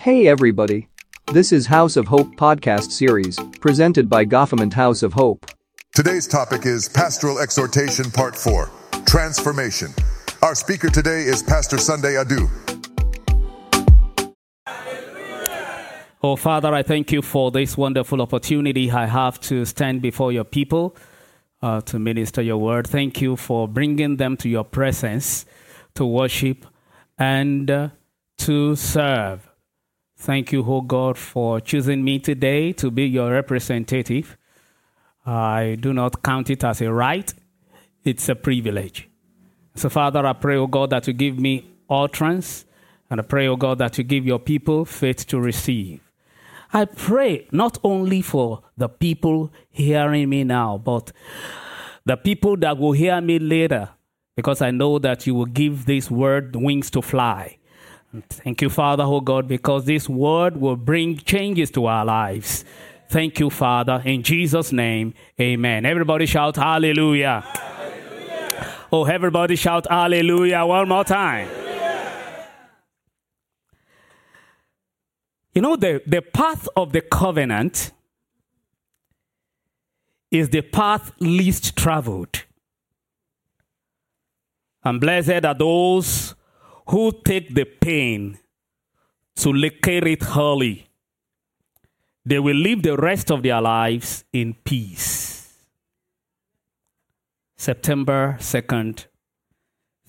Hey 0.00 0.28
everybody. 0.28 0.88
This 1.30 1.52
is 1.52 1.66
House 1.66 1.94
of 1.94 2.08
Hope 2.08 2.34
podcast 2.36 2.90
series, 2.90 3.38
presented 3.60 4.08
by 4.08 4.24
Goffament 4.24 4.72
House 4.72 5.02
of 5.02 5.12
Hope. 5.12 5.44
Today's 5.94 6.26
topic 6.26 6.64
is 6.64 6.88
Pastoral 6.88 7.38
Exhortation 7.38 8.10
Part 8.10 8.34
4 8.34 8.70
Transformation. 9.04 9.90
Our 10.40 10.54
speaker 10.54 10.88
today 10.88 11.24
is 11.24 11.42
Pastor 11.42 11.76
Sunday 11.76 12.14
Adu. 12.14 12.48
Oh, 16.22 16.34
Father, 16.34 16.74
I 16.74 16.82
thank 16.82 17.12
you 17.12 17.20
for 17.20 17.50
this 17.50 17.76
wonderful 17.76 18.22
opportunity 18.22 18.90
I 18.90 19.04
have 19.04 19.38
to 19.40 19.66
stand 19.66 20.00
before 20.00 20.32
your 20.32 20.44
people 20.44 20.96
uh, 21.60 21.82
to 21.82 21.98
minister 21.98 22.40
your 22.40 22.56
word. 22.56 22.86
Thank 22.86 23.20
you 23.20 23.36
for 23.36 23.68
bringing 23.68 24.16
them 24.16 24.38
to 24.38 24.48
your 24.48 24.64
presence 24.64 25.44
to 25.96 26.06
worship 26.06 26.64
and 27.18 27.70
uh, 27.70 27.88
to 28.38 28.76
serve. 28.76 29.49
Thank 30.20 30.52
you, 30.52 30.62
oh 30.68 30.82
God, 30.82 31.16
for 31.16 31.62
choosing 31.62 32.04
me 32.04 32.18
today 32.18 32.74
to 32.74 32.90
be 32.90 33.06
your 33.06 33.30
representative. 33.30 34.36
I 35.24 35.78
do 35.80 35.94
not 35.94 36.22
count 36.22 36.50
it 36.50 36.62
as 36.62 36.82
a 36.82 36.92
right, 36.92 37.32
it's 38.04 38.28
a 38.28 38.34
privilege. 38.34 39.08
So, 39.74 39.88
Father, 39.88 40.26
I 40.26 40.34
pray, 40.34 40.56
oh 40.56 40.66
God, 40.66 40.90
that 40.90 41.06
you 41.06 41.14
give 41.14 41.38
me 41.38 41.70
utterance, 41.88 42.66
and 43.08 43.18
I 43.18 43.22
pray, 43.22 43.48
oh 43.48 43.56
God, 43.56 43.78
that 43.78 43.96
you 43.96 44.04
give 44.04 44.26
your 44.26 44.38
people 44.38 44.84
faith 44.84 45.26
to 45.28 45.40
receive. 45.40 46.00
I 46.70 46.84
pray 46.84 47.48
not 47.50 47.78
only 47.82 48.20
for 48.20 48.62
the 48.76 48.90
people 48.90 49.50
hearing 49.70 50.28
me 50.28 50.44
now, 50.44 50.76
but 50.76 51.12
the 52.04 52.18
people 52.18 52.58
that 52.58 52.76
will 52.76 52.92
hear 52.92 53.22
me 53.22 53.38
later, 53.38 53.88
because 54.36 54.60
I 54.60 54.70
know 54.70 54.98
that 54.98 55.26
you 55.26 55.34
will 55.34 55.46
give 55.46 55.86
this 55.86 56.10
word 56.10 56.56
wings 56.56 56.90
to 56.90 57.00
fly. 57.00 57.56
Thank 58.28 58.60
you, 58.60 58.70
Father, 58.70 59.04
oh 59.04 59.20
God, 59.20 59.46
because 59.46 59.84
this 59.84 60.08
word 60.08 60.56
will 60.56 60.76
bring 60.76 61.16
changes 61.18 61.70
to 61.72 61.86
our 61.86 62.04
lives. 62.04 62.64
Thank 63.08 63.38
you, 63.38 63.50
Father. 63.50 64.02
In 64.04 64.22
Jesus' 64.22 64.72
name, 64.72 65.14
amen. 65.40 65.86
Everybody 65.86 66.26
shout 66.26 66.56
hallelujah. 66.56 67.44
hallelujah. 67.46 68.74
Oh, 68.92 69.04
everybody 69.04 69.54
shout 69.54 69.86
hallelujah 69.88 70.66
one 70.66 70.88
more 70.88 71.04
time. 71.04 71.48
You 75.54 75.62
know, 75.62 75.76
the, 75.76 76.02
the 76.06 76.22
path 76.22 76.68
of 76.76 76.92
the 76.92 77.00
covenant 77.00 77.92
is 80.30 80.48
the 80.48 80.62
path 80.62 81.12
least 81.20 81.76
traveled. 81.76 82.44
And 84.84 85.00
blessed 85.00 85.44
are 85.44 85.54
those 85.54 86.34
who 86.90 87.12
take 87.24 87.54
the 87.54 87.64
pain 87.64 88.36
to 89.36 89.52
locate 89.52 90.06
it 90.06 90.24
early. 90.36 90.88
They 92.24 92.40
will 92.40 92.56
live 92.56 92.82
the 92.82 92.96
rest 92.96 93.30
of 93.30 93.44
their 93.44 93.60
lives 93.60 94.24
in 94.32 94.54
peace. 94.64 95.54
September 97.56 98.36
2nd, 98.40 99.06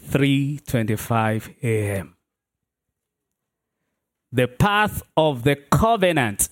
3:25 0.02 1.50
a.m. 1.62 2.16
The 4.32 4.48
path 4.48 5.04
of 5.16 5.44
the 5.44 5.58
covenant 5.70 6.50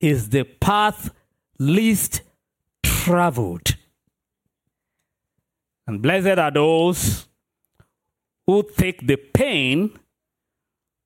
is 0.00 0.28
the 0.28 0.44
path 0.44 1.10
least 1.58 2.20
traveled. 2.82 3.76
And 5.86 6.02
blessed 6.02 6.38
are 6.38 6.50
those 6.50 7.26
who 8.46 8.62
take 8.76 9.06
the 9.06 9.16
pain 9.16 9.98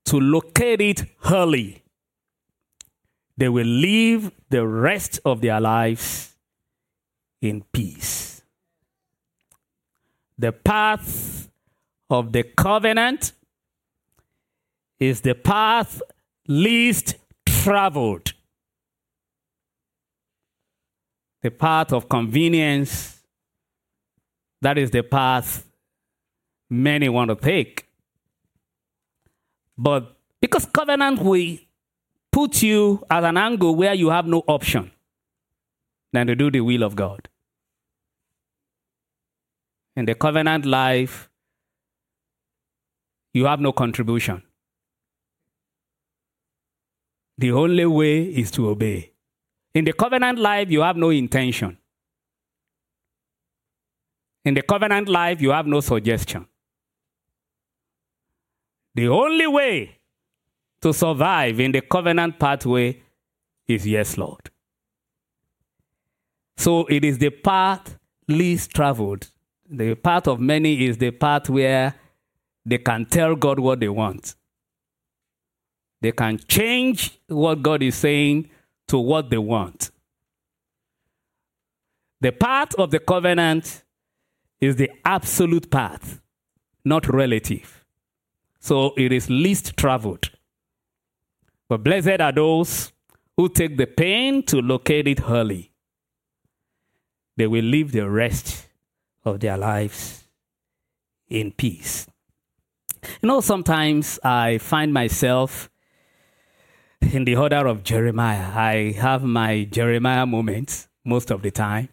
to 0.07 0.19
locate 0.19 0.81
it 0.81 1.05
early. 1.31 1.83
They 3.37 3.49
will 3.49 3.67
live 3.67 4.33
the 4.51 4.67
rest 4.67 5.21
of 5.25 5.41
their 5.41 5.61
lives 5.61 6.35
in 7.41 7.63
peace. 7.73 8.43
The 10.39 10.53
path 10.53 11.49
of 12.11 12.33
the 12.33 12.43
covenant 12.43 13.33
is 14.99 15.21
the 15.21 15.35
path 15.35 16.03
least 16.47 17.17
traveled. 17.47 18.33
The 21.43 21.51
path 21.51 21.93
of 21.93 22.09
convenience, 22.09 23.21
that 24.61 24.79
is 24.79 24.91
the 24.91 25.03
path 25.03 25.68
many 26.71 27.09
want 27.09 27.31
to 27.31 27.37
take. 27.37 27.87
But 29.77 30.17
because 30.41 30.67
covenant 30.67 31.23
will 31.23 31.59
put 32.33 32.63
you 32.63 33.05
at 33.11 33.25
an 33.25 33.37
angle 33.37 33.75
where 33.75 33.95
you 33.95 34.11
have 34.11 34.27
no 34.27 34.43
option 34.47 34.91
than 36.13 36.27
to 36.27 36.35
do 36.35 36.51
the 36.51 36.61
will 36.61 36.83
of 36.83 36.97
God. 36.97 37.29
In 39.97 40.05
the 40.05 40.15
covenant 40.15 40.65
life, 40.65 41.29
you 43.33 43.45
have 43.47 43.61
no 43.61 43.73
contribution. 43.73 44.43
The 47.37 47.53
only 47.53 47.87
way 47.87 48.23
is 48.25 48.51
to 48.53 48.69
obey. 48.69 49.13
In 49.75 49.85
the 49.85 49.93
covenant 49.93 50.41
life, 50.41 50.71
you 50.71 50.81
have 50.81 50.97
no 50.97 51.11
intention. 51.11 51.79
In 54.45 54.55
the 54.55 54.63
covenant 54.63 55.09
life, 55.09 55.41
you 55.41 55.51
have 55.51 55.67
no 55.67 55.81
suggestion. 55.81 56.48
The 58.99 59.07
only 59.07 59.47
way 59.47 59.97
to 60.83 60.93
survive 60.93 61.61
in 61.61 61.71
the 61.71 61.83
covenant 61.83 62.37
pathway 62.37 63.01
is 63.69 63.87
yes, 63.87 64.19
Lord. 64.19 64.51
So 66.57 66.85
it 66.87 67.05
is 67.05 67.19
the 67.19 67.31
path 67.31 67.97
least 68.27 68.73
traveled. 68.73 69.29
The 69.71 69.95
path 69.95 70.27
of 70.27 70.41
many 70.41 70.85
is 70.85 70.99
the 70.99 71.13
path 71.13 71.49
where 71.49 71.95
they 72.67 72.79
can 72.79 73.07
tell 73.07 73.37
God 73.37 73.61
what 73.61 73.79
they 73.79 73.89
want. 73.89 74.35
They 76.01 76.11
can 76.11 76.39
change 76.49 77.21
what 77.29 77.63
God 77.63 77.85
is 77.85 77.95
saying 77.95 78.51
to 78.89 78.99
what 78.99 79.31
they 79.31 79.39
want. 79.39 79.93
The 82.21 82.33
path 82.33 82.75
of 82.75 82.91
the 82.91 82.99
covenant 82.99 83.85
is 84.61 84.75
the 84.75 84.91
absolute 85.05 85.71
path, 85.71 86.21
not 86.85 87.07
relative. 87.07 87.78
So 88.61 88.95
it 88.97 89.13
is 89.13 89.31
least 89.31 89.77
traveled. 89.77 90.31
But 91.69 91.85
blessed 91.85 92.21
are 92.21 92.33
those 92.33 92.93
who 93.37 93.49
take 93.49 93.77
the 93.77 93.87
pain 93.87 94.43
to 94.45 94.61
locate 94.61 95.07
it 95.07 95.21
early. 95.29 95.73
They 97.37 97.47
will 97.47 97.65
live 97.65 97.93
the 97.93 98.09
rest 98.09 98.67
of 99.25 99.41
their 99.41 99.57
lives 99.57 100.25
in 101.29 101.53
peace. 101.53 102.07
You 103.23 103.29
know, 103.29 103.41
sometimes 103.41 104.19
I 104.25 104.59
find 104.59 104.93
myself 104.93 105.71
in 107.01 107.25
the 107.25 107.37
order 107.37 107.67
of 107.67 107.85
Jeremiah. 107.85 108.51
I 108.55 108.93
have 108.93 109.23
my 109.23 109.65
Jeremiah 109.65 110.27
moments 110.27 110.89
most 111.05 111.31
of 111.31 111.43
the 111.43 111.51
time. 111.51 111.91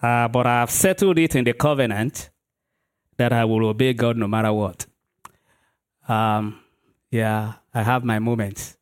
Uh, 0.00 0.28
but 0.28 0.46
I've 0.46 0.70
settled 0.70 1.18
it 1.18 1.34
in 1.34 1.44
the 1.44 1.52
covenant 1.52 2.30
that 3.16 3.32
I 3.32 3.44
will 3.44 3.66
obey 3.66 3.92
God 3.92 4.16
no 4.16 4.28
matter 4.28 4.52
what. 4.52 4.86
Um, 6.08 6.60
yeah, 7.10 7.54
I 7.74 7.82
have 7.82 8.04
my 8.04 8.18
moments. 8.18 8.76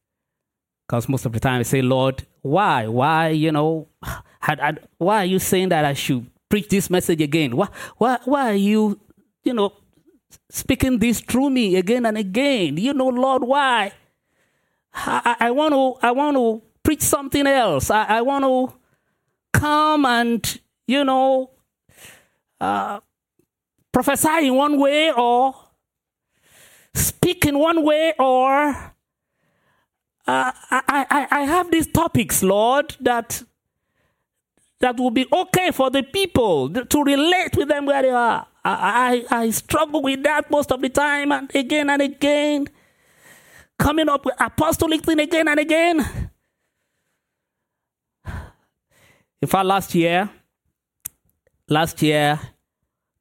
Because 0.86 1.08
most 1.08 1.24
of 1.24 1.32
the 1.32 1.40
time 1.40 1.60
I 1.60 1.62
say, 1.62 1.82
Lord, 1.82 2.26
why? 2.42 2.86
Why, 2.88 3.28
you 3.28 3.52
know, 3.52 3.88
why 4.98 5.22
are 5.22 5.24
you 5.24 5.38
saying 5.38 5.70
that 5.70 5.84
I 5.84 5.94
should 5.94 6.26
preach 6.48 6.68
this 6.68 6.90
message 6.90 7.20
again? 7.22 7.56
Why, 7.56 7.68
why, 7.96 8.18
why 8.24 8.50
are 8.50 8.54
you, 8.56 9.00
you 9.42 9.54
know, 9.54 9.72
speaking 10.50 10.98
this 10.98 11.20
through 11.20 11.50
me 11.50 11.76
again 11.76 12.04
and 12.04 12.18
again? 12.18 12.76
You 12.76 12.92
know, 12.92 13.08
Lord, 13.08 13.44
why? 13.44 13.92
I, 14.92 15.36
I 15.40 15.50
want 15.50 15.72
to, 15.72 16.06
I 16.06 16.10
want 16.12 16.36
to 16.36 16.62
preach 16.82 17.02
something 17.02 17.46
else. 17.46 17.90
I, 17.90 18.04
I 18.04 18.20
want 18.20 18.44
to 18.44 18.78
come 19.58 20.04
and, 20.04 20.60
you 20.86 21.02
know, 21.02 21.50
uh, 22.60 23.00
prophesy 23.94 24.48
in 24.48 24.54
one 24.56 24.76
way 24.78 25.12
or 25.12 25.54
speak 26.94 27.46
in 27.46 27.56
one 27.56 27.84
way 27.84 28.12
or 28.18 28.68
uh, 30.26 30.52
I, 30.70 31.06
I, 31.10 31.28
I 31.30 31.40
have 31.42 31.70
these 31.70 31.86
topics, 31.86 32.42
Lord, 32.42 32.96
that 33.00 33.42
that 34.80 34.98
will 34.98 35.10
be 35.10 35.26
okay 35.32 35.70
for 35.70 35.90
the 35.90 36.02
people 36.02 36.70
to 36.70 37.02
relate 37.02 37.56
with 37.56 37.68
them 37.68 37.86
where 37.86 38.02
they 38.02 38.10
are. 38.10 38.46
I, 38.64 39.24
I, 39.30 39.42
I 39.42 39.50
struggle 39.50 40.02
with 40.02 40.22
that 40.24 40.50
most 40.50 40.72
of 40.72 40.80
the 40.80 40.88
time 40.88 41.30
and 41.30 41.54
again 41.54 41.88
and 41.88 42.02
again. 42.02 42.68
Coming 43.78 44.08
up 44.08 44.24
with 44.24 44.34
apostolic 44.40 45.02
thing 45.02 45.20
again 45.20 45.46
and 45.48 45.60
again. 45.60 46.30
In 49.42 49.48
fact, 49.48 49.66
last 49.66 49.94
year, 49.94 50.30
last 51.68 52.00
year, 52.02 52.40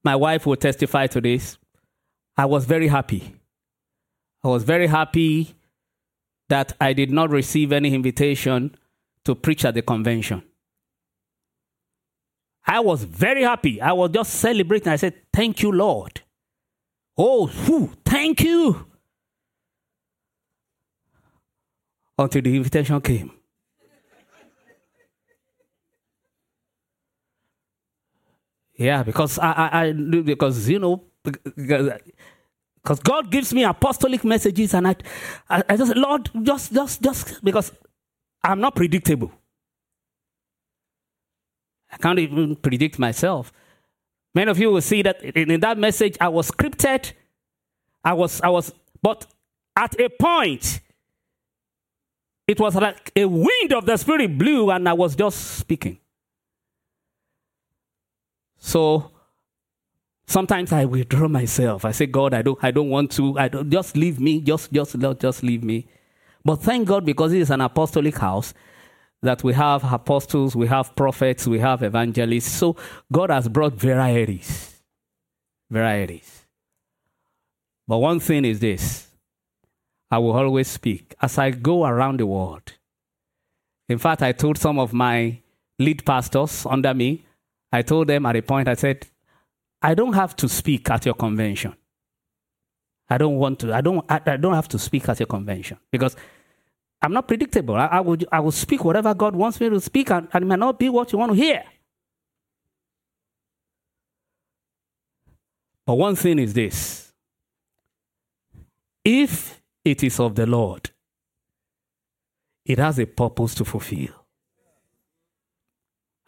my 0.03 0.15
wife 0.15 0.45
will 0.45 0.55
testify 0.55 1.07
to 1.07 1.21
this. 1.21 1.57
I 2.37 2.45
was 2.45 2.65
very 2.65 2.87
happy. 2.87 3.35
I 4.43 4.49
was 4.49 4.63
very 4.63 4.87
happy 4.87 5.55
that 6.49 6.73
I 6.81 6.93
did 6.93 7.11
not 7.11 7.29
receive 7.29 7.71
any 7.71 7.93
invitation 7.93 8.75
to 9.25 9.35
preach 9.35 9.63
at 9.63 9.75
the 9.75 9.81
convention. 9.81 10.43
I 12.65 12.79
was 12.79 13.03
very 13.03 13.43
happy. 13.43 13.81
I 13.81 13.93
was 13.93 14.11
just 14.11 14.33
celebrating. 14.35 14.91
I 14.91 14.95
said, 14.95 15.15
Thank 15.33 15.61
you, 15.61 15.71
Lord. 15.71 16.21
Oh, 17.17 17.47
whew, 17.47 17.91
thank 18.05 18.41
you. 18.41 18.85
Until 22.17 22.41
the 22.41 22.55
invitation 22.55 23.01
came. 23.01 23.31
Yeah, 28.75 29.03
because 29.03 29.39
I, 29.39 29.51
I, 29.51 29.85
I 29.87 29.93
because 29.93 30.67
you 30.69 30.79
know, 30.79 31.03
because 31.23 32.99
God 33.03 33.31
gives 33.31 33.53
me 33.53 33.63
apostolic 33.63 34.23
messages, 34.23 34.73
and 34.73 34.87
I, 34.87 34.95
I, 35.49 35.63
I 35.69 35.77
just 35.77 35.95
Lord, 35.95 36.29
just, 36.43 36.73
just, 36.73 37.01
just 37.01 37.43
because 37.43 37.71
I'm 38.43 38.59
not 38.59 38.75
predictable. 38.75 39.31
I 41.91 41.97
can't 41.97 42.19
even 42.19 42.55
predict 42.55 42.97
myself. 42.99 43.53
Many 44.35 44.49
of 44.49 44.57
you 44.57 44.71
will 44.71 44.81
see 44.81 45.03
that 45.03 45.23
in, 45.23 45.51
in 45.51 45.59
that 45.61 45.77
message, 45.77 46.17
I 46.19 46.29
was 46.29 46.49
scripted. 46.49 47.13
I 48.03 48.13
was, 48.13 48.41
I 48.41 48.49
was, 48.49 48.73
but 49.01 49.27
at 49.75 49.99
a 49.99 50.09
point, 50.09 50.81
it 52.47 52.59
was 52.59 52.75
like 52.75 53.11
a 53.15 53.25
wind 53.25 53.73
of 53.73 53.85
the 53.85 53.97
spirit 53.97 54.37
blew, 54.37 54.71
and 54.71 54.89
I 54.89 54.93
was 54.93 55.15
just 55.15 55.59
speaking. 55.59 55.99
So 58.65 59.11
sometimes 60.25 60.71
I 60.71 60.85
withdraw 60.85 61.27
myself. 61.27 61.83
I 61.83 61.91
say, 61.91 62.05
God, 62.05 62.33
I 62.33 62.41
don't, 62.41 62.57
I 62.63 62.71
don't 62.71 62.89
want 62.89 63.11
to. 63.11 63.37
I 63.37 63.49
don't, 63.49 63.69
just 63.69 63.97
leave 63.97 64.21
me. 64.21 64.39
Just, 64.39 64.71
just, 64.71 64.97
just 65.19 65.43
leave 65.43 65.65
me. 65.65 65.85
But 66.45 66.61
thank 66.61 66.87
God 66.87 67.05
because 67.05 67.33
it 67.33 67.41
is 67.41 67.49
an 67.51 67.59
apostolic 67.59 68.17
house 68.17 68.53
that 69.21 69.43
we 69.43 69.53
have 69.53 69.83
apostles, 69.91 70.55
we 70.55 70.67
have 70.67 70.95
prophets, 70.95 71.45
we 71.45 71.59
have 71.59 71.83
evangelists. 71.83 72.53
So 72.53 72.77
God 73.11 73.31
has 73.31 73.49
brought 73.49 73.73
varieties. 73.73 74.81
Varieties. 75.69 76.45
But 77.85 77.97
one 77.97 78.21
thing 78.21 78.45
is 78.45 78.61
this 78.61 79.09
I 80.09 80.19
will 80.19 80.31
always 80.31 80.69
speak 80.69 81.15
as 81.21 81.37
I 81.37 81.51
go 81.51 81.85
around 81.85 82.21
the 82.21 82.27
world. 82.27 82.71
In 83.89 83.97
fact, 83.97 84.21
I 84.21 84.31
told 84.31 84.57
some 84.57 84.79
of 84.79 84.93
my 84.93 85.39
lead 85.79 86.05
pastors 86.05 86.65
under 86.65 86.93
me, 86.93 87.25
I 87.73 87.81
told 87.81 88.07
them 88.07 88.27
at 88.27 88.35
a 88.35 88.41
point, 88.43 88.67
I 88.67 88.75
said, 88.75 89.07
I 89.81 89.95
don't 89.95 90.13
have 90.13 90.35
to 90.37 90.47
speak 90.47 90.91
at 90.91 91.07
your 91.07 91.15
convention. 91.15 91.75
I 93.09 93.17
don't 93.17 93.35
want 93.35 93.59
to. 93.59 93.73
I 93.73 93.81
don't. 93.81 94.05
I, 94.09 94.21
I 94.25 94.37
don't 94.37 94.53
have 94.53 94.67
to 94.69 94.79
speak 94.79 95.09
at 95.09 95.19
your 95.19 95.27
convention 95.27 95.77
because 95.91 96.15
I'm 97.01 97.11
not 97.11 97.27
predictable. 97.27 97.75
I, 97.75 97.87
I, 97.87 97.99
will, 97.99 98.17
I 98.31 98.39
will 98.39 98.51
speak 98.51 98.85
whatever 98.85 99.13
God 99.13 99.35
wants 99.35 99.59
me 99.59 99.69
to 99.69 99.81
speak, 99.81 100.11
and, 100.11 100.27
and 100.31 100.43
it 100.43 100.47
may 100.47 100.55
not 100.55 100.79
be 100.79 100.87
what 100.87 101.11
you 101.11 101.17
want 101.17 101.31
to 101.31 101.35
hear. 101.35 101.63
But 105.85 105.95
one 105.95 106.15
thing 106.15 106.39
is 106.39 106.53
this 106.53 107.11
if 109.03 109.61
it 109.83 110.03
is 110.03 110.19
of 110.19 110.35
the 110.35 110.45
Lord, 110.45 110.91
it 112.65 112.77
has 112.77 112.99
a 112.99 113.05
purpose 113.05 113.55
to 113.55 113.65
fulfill. 113.65 114.22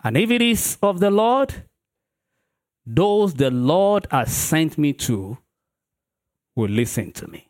And 0.06 0.18
if 0.18 0.30
it 0.30 0.44
is 0.44 0.78
of 0.84 1.00
the 1.00 1.10
Lord, 1.10 1.64
those 2.86 3.34
the 3.34 3.50
Lord 3.50 4.06
has 4.12 4.32
sent 4.32 4.78
me 4.78 4.94
to 4.94 5.40
will 6.56 6.70
listen 6.70 7.12
to 7.14 7.28
me. 7.28 7.50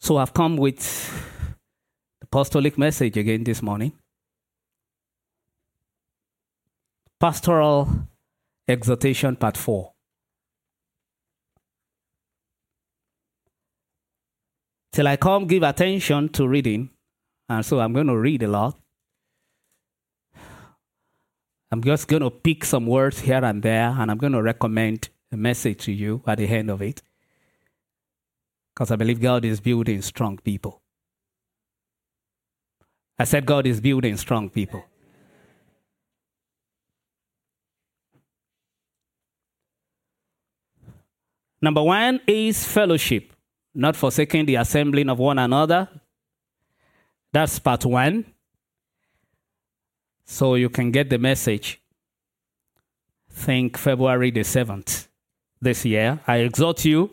So 0.00 0.16
I've 0.16 0.34
come 0.34 0.56
with 0.56 0.80
the 2.18 2.24
apostolic 2.24 2.76
message 2.76 3.16
again 3.16 3.44
this 3.44 3.62
morning. 3.62 3.92
Pastoral 7.20 7.88
exhortation, 8.66 9.36
part 9.36 9.56
4. 9.56 9.92
Till 14.90 15.06
I 15.06 15.16
come, 15.16 15.46
give 15.46 15.62
attention 15.62 16.28
to 16.30 16.48
reading. 16.48 16.90
And 17.52 17.66
so 17.66 17.80
I'm 17.80 17.92
going 17.92 18.06
to 18.06 18.16
read 18.16 18.42
a 18.42 18.48
lot. 18.48 18.78
I'm 21.70 21.82
just 21.82 22.08
going 22.08 22.22
to 22.22 22.30
pick 22.30 22.64
some 22.64 22.86
words 22.86 23.20
here 23.20 23.44
and 23.44 23.62
there, 23.62 23.90
and 23.90 24.10
I'm 24.10 24.16
going 24.16 24.32
to 24.32 24.42
recommend 24.42 25.10
a 25.30 25.36
message 25.36 25.84
to 25.84 25.92
you 25.92 26.22
at 26.26 26.38
the 26.38 26.48
end 26.48 26.70
of 26.70 26.80
it. 26.80 27.02
Because 28.72 28.90
I 28.90 28.96
believe 28.96 29.20
God 29.20 29.44
is 29.44 29.60
building 29.60 30.00
strong 30.00 30.38
people. 30.38 30.80
I 33.18 33.24
said 33.24 33.44
God 33.44 33.66
is 33.66 33.82
building 33.82 34.16
strong 34.16 34.48
people. 34.48 34.86
Number 41.60 41.82
one 41.82 42.18
is 42.26 42.64
fellowship, 42.64 43.34
not 43.74 43.94
forsaking 43.94 44.46
the 44.46 44.54
assembling 44.54 45.10
of 45.10 45.18
one 45.18 45.38
another. 45.38 45.90
That's 47.32 47.58
part 47.58 47.84
one. 47.86 48.26
So 50.24 50.54
you 50.54 50.68
can 50.68 50.90
get 50.90 51.10
the 51.10 51.18
message. 51.18 51.80
Think 53.30 53.78
February 53.78 54.30
the 54.30 54.40
7th 54.40 55.08
this 55.60 55.84
year. 55.84 56.20
I 56.26 56.38
exhort 56.38 56.84
you 56.84 57.10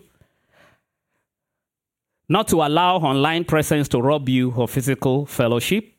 not 2.29 2.47
to 2.49 2.57
allow 2.57 2.97
online 2.97 3.43
presence 3.43 3.87
to 3.89 3.99
rob 3.99 4.29
you 4.29 4.53
of 4.55 4.69
physical 4.69 5.25
fellowship. 5.25 5.95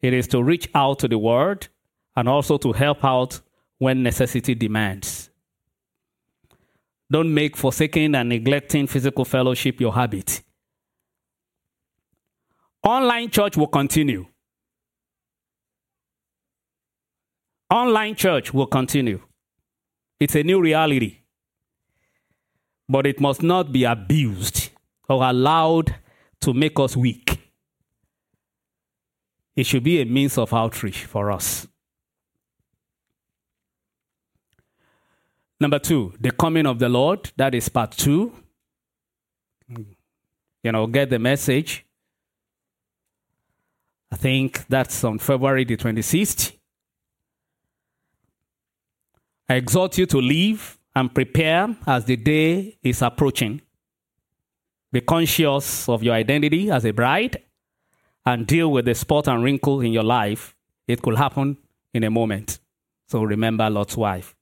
It 0.00 0.14
is 0.14 0.28
to 0.28 0.42
reach 0.42 0.68
out 0.74 1.00
to 1.00 1.08
the 1.08 1.18
world 1.18 1.68
and 2.14 2.28
also 2.28 2.56
to 2.58 2.72
help 2.72 3.04
out 3.04 3.40
when 3.78 4.04
necessity 4.04 4.54
demands. 4.54 5.30
Don't 7.10 7.34
make 7.34 7.56
forsaking 7.56 8.14
and 8.14 8.28
neglecting 8.28 8.86
physical 8.86 9.24
fellowship 9.24 9.80
your 9.80 9.92
habit. 9.92 10.43
Online 12.84 13.30
church 13.30 13.56
will 13.56 13.66
continue. 13.66 14.26
Online 17.70 18.14
church 18.14 18.52
will 18.52 18.66
continue. 18.66 19.20
It's 20.20 20.34
a 20.34 20.42
new 20.42 20.60
reality. 20.60 21.20
But 22.86 23.06
it 23.06 23.20
must 23.20 23.42
not 23.42 23.72
be 23.72 23.84
abused 23.84 24.70
or 25.08 25.24
allowed 25.24 25.94
to 26.42 26.52
make 26.52 26.78
us 26.78 26.94
weak. 26.94 27.40
It 29.56 29.64
should 29.64 29.84
be 29.84 30.02
a 30.02 30.04
means 30.04 30.36
of 30.36 30.52
outreach 30.52 31.06
for 31.06 31.32
us. 31.32 31.66
Number 35.58 35.78
two, 35.78 36.12
the 36.20 36.32
coming 36.32 36.66
of 36.66 36.78
the 36.78 36.90
Lord. 36.90 37.32
That 37.36 37.54
is 37.54 37.70
part 37.70 37.92
two. 37.92 38.32
You 39.68 40.72
know, 40.72 40.86
get 40.86 41.08
the 41.08 41.18
message. 41.18 41.83
I 44.12 44.16
think 44.16 44.66
that's 44.68 45.02
on 45.04 45.18
February 45.18 45.64
the 45.64 45.76
26th. 45.76 46.52
I 49.48 49.54
exhort 49.54 49.98
you 49.98 50.06
to 50.06 50.20
live 50.20 50.78
and 50.94 51.14
prepare 51.14 51.76
as 51.86 52.04
the 52.04 52.16
day 52.16 52.78
is 52.82 53.02
approaching. 53.02 53.60
Be 54.92 55.00
conscious 55.00 55.88
of 55.88 56.02
your 56.02 56.14
identity 56.14 56.70
as 56.70 56.84
a 56.84 56.92
bride 56.92 57.42
and 58.24 58.46
deal 58.46 58.70
with 58.70 58.84
the 58.84 58.94
spot 58.94 59.28
and 59.28 59.42
wrinkle 59.42 59.80
in 59.80 59.92
your 59.92 60.04
life. 60.04 60.54
It 60.86 61.02
could 61.02 61.16
happen 61.16 61.58
in 61.92 62.04
a 62.04 62.10
moment. 62.10 62.58
So 63.08 63.22
remember 63.22 63.68
Lot's 63.68 63.96
wife. 63.96 64.34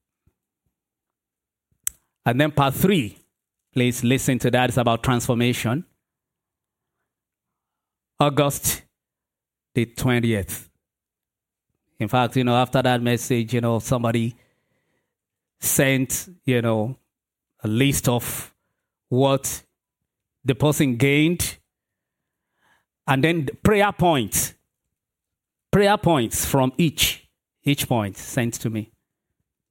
And 2.24 2.40
then 2.40 2.52
part 2.52 2.74
three, 2.74 3.18
please 3.72 4.04
listen 4.04 4.38
to 4.40 4.50
that. 4.50 4.70
It's 4.70 4.76
about 4.76 5.02
transformation. 5.02 5.84
August 8.20 8.82
the 9.74 9.86
20th. 9.86 10.68
In 11.98 12.08
fact, 12.08 12.36
you 12.36 12.44
know, 12.44 12.56
after 12.56 12.82
that 12.82 13.00
message, 13.00 13.54
you 13.54 13.60
know, 13.60 13.78
somebody 13.78 14.34
sent, 15.60 16.28
you 16.44 16.60
know, 16.60 16.96
a 17.62 17.68
list 17.68 18.08
of 18.08 18.52
what 19.08 19.62
the 20.44 20.54
person 20.54 20.96
gained, 20.96 21.58
and 23.06 23.22
then 23.22 23.48
prayer 23.62 23.92
points, 23.92 24.54
prayer 25.70 25.96
points 25.96 26.44
from 26.44 26.72
each, 26.76 27.28
each 27.62 27.88
point 27.88 28.16
sent 28.16 28.54
to 28.54 28.70
me. 28.70 28.90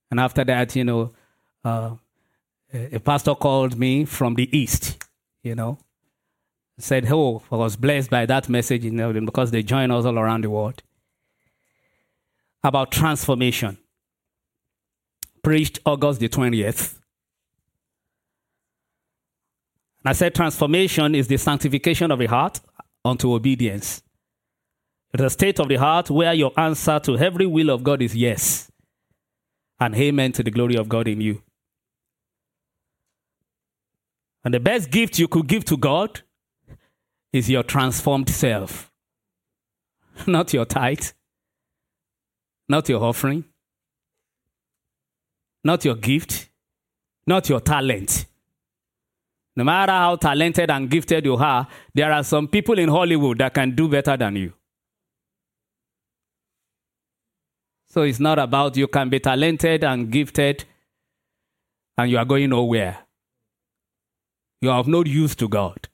And 0.09 0.19
after 0.19 0.43
that, 0.45 0.75
you 0.75 0.83
know, 0.83 1.11
uh, 1.63 1.95
a 2.73 2.99
pastor 2.99 3.35
called 3.35 3.77
me 3.77 4.05
from 4.05 4.35
the 4.35 4.57
east, 4.57 5.03
you 5.43 5.55
know, 5.55 5.77
said, 6.83 7.11
Oh, 7.11 7.41
I 7.51 7.55
was 7.55 7.75
blessed 7.75 8.09
by 8.09 8.25
that 8.25 8.49
message, 8.49 8.83
you 8.83 8.91
know, 8.91 9.13
because 9.13 9.51
they 9.51 9.63
join 9.63 9.91
us 9.91 10.05
all 10.05 10.17
around 10.17 10.43
the 10.43 10.49
world. 10.49 10.81
About 12.63 12.91
transformation. 12.91 13.77
Preached 15.43 15.79
August 15.85 16.19
the 16.19 16.29
20th. 16.29 16.99
And 20.03 20.09
I 20.09 20.13
said 20.13 20.33
transformation 20.33 21.15
is 21.15 21.27
the 21.27 21.37
sanctification 21.37 22.11
of 22.11 22.19
the 22.19 22.27
heart 22.27 22.59
unto 23.03 23.33
obedience. 23.33 24.01
It's 25.13 25.23
a 25.23 25.29
state 25.29 25.59
of 25.59 25.67
the 25.67 25.75
heart 25.75 26.09
where 26.09 26.33
your 26.33 26.53
answer 26.57 26.99
to 26.99 27.17
every 27.17 27.45
will 27.45 27.69
of 27.69 27.83
God 27.83 28.01
is 28.01 28.15
yes. 28.15 28.71
And 29.79 29.95
amen 29.95 30.31
to 30.33 30.43
the 30.43 30.51
glory 30.51 30.75
of 30.75 30.87
God 30.87 31.07
in 31.07 31.21
you. 31.21 31.41
And 34.43 34.53
the 34.53 34.59
best 34.59 34.89
gift 34.89 35.19
you 35.19 35.27
could 35.27 35.47
give 35.47 35.65
to 35.65 35.77
God 35.77 36.21
is 37.33 37.49
your 37.49 37.63
transformed 37.63 38.29
self. 38.29 38.91
Not 40.27 40.53
your 40.53 40.65
tithe, 40.65 41.05
not 42.67 42.87
your 42.87 43.03
offering, 43.03 43.43
not 45.63 45.83
your 45.83 45.95
gift, 45.95 46.49
not 47.27 47.49
your 47.49 47.59
talent. 47.59 48.25
No 49.55 49.63
matter 49.63 49.91
how 49.91 50.15
talented 50.15 50.69
and 50.69 50.89
gifted 50.89 51.25
you 51.25 51.35
are, 51.35 51.67
there 51.93 52.11
are 52.11 52.23
some 52.23 52.47
people 52.47 52.79
in 52.79 52.87
Hollywood 52.87 53.39
that 53.39 53.53
can 53.53 53.75
do 53.75 53.89
better 53.89 54.15
than 54.15 54.37
you. 54.37 54.53
So 57.89 58.03
it's 58.03 58.21
not 58.21 58.39
about 58.39 58.77
you 58.77 58.87
can 58.87 59.09
be 59.09 59.19
talented 59.19 59.83
and 59.83 60.09
gifted 60.09 60.63
and 61.97 62.09
you 62.09 62.17
are 62.17 62.25
going 62.25 62.49
nowhere. 62.49 62.99
You 64.61 64.71
are 64.71 64.79
of 64.79 64.87
no 64.87 65.03
use 65.03 65.35
to 65.35 65.49
God. 65.49 65.89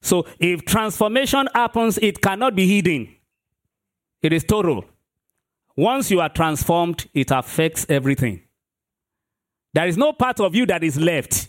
So 0.00 0.26
if 0.38 0.64
transformation 0.64 1.48
happens, 1.54 1.98
it 1.98 2.20
cannot 2.20 2.54
be 2.54 2.66
hidden. 2.66 3.14
It 4.22 4.32
is 4.32 4.44
total. 4.44 4.84
Once 5.76 6.10
you 6.10 6.20
are 6.20 6.28
transformed, 6.28 7.06
it 7.14 7.30
affects 7.30 7.86
everything. 7.88 8.42
There 9.74 9.86
is 9.86 9.96
no 9.96 10.12
part 10.12 10.40
of 10.40 10.54
you 10.54 10.66
that 10.66 10.82
is 10.82 10.98
left. 10.98 11.48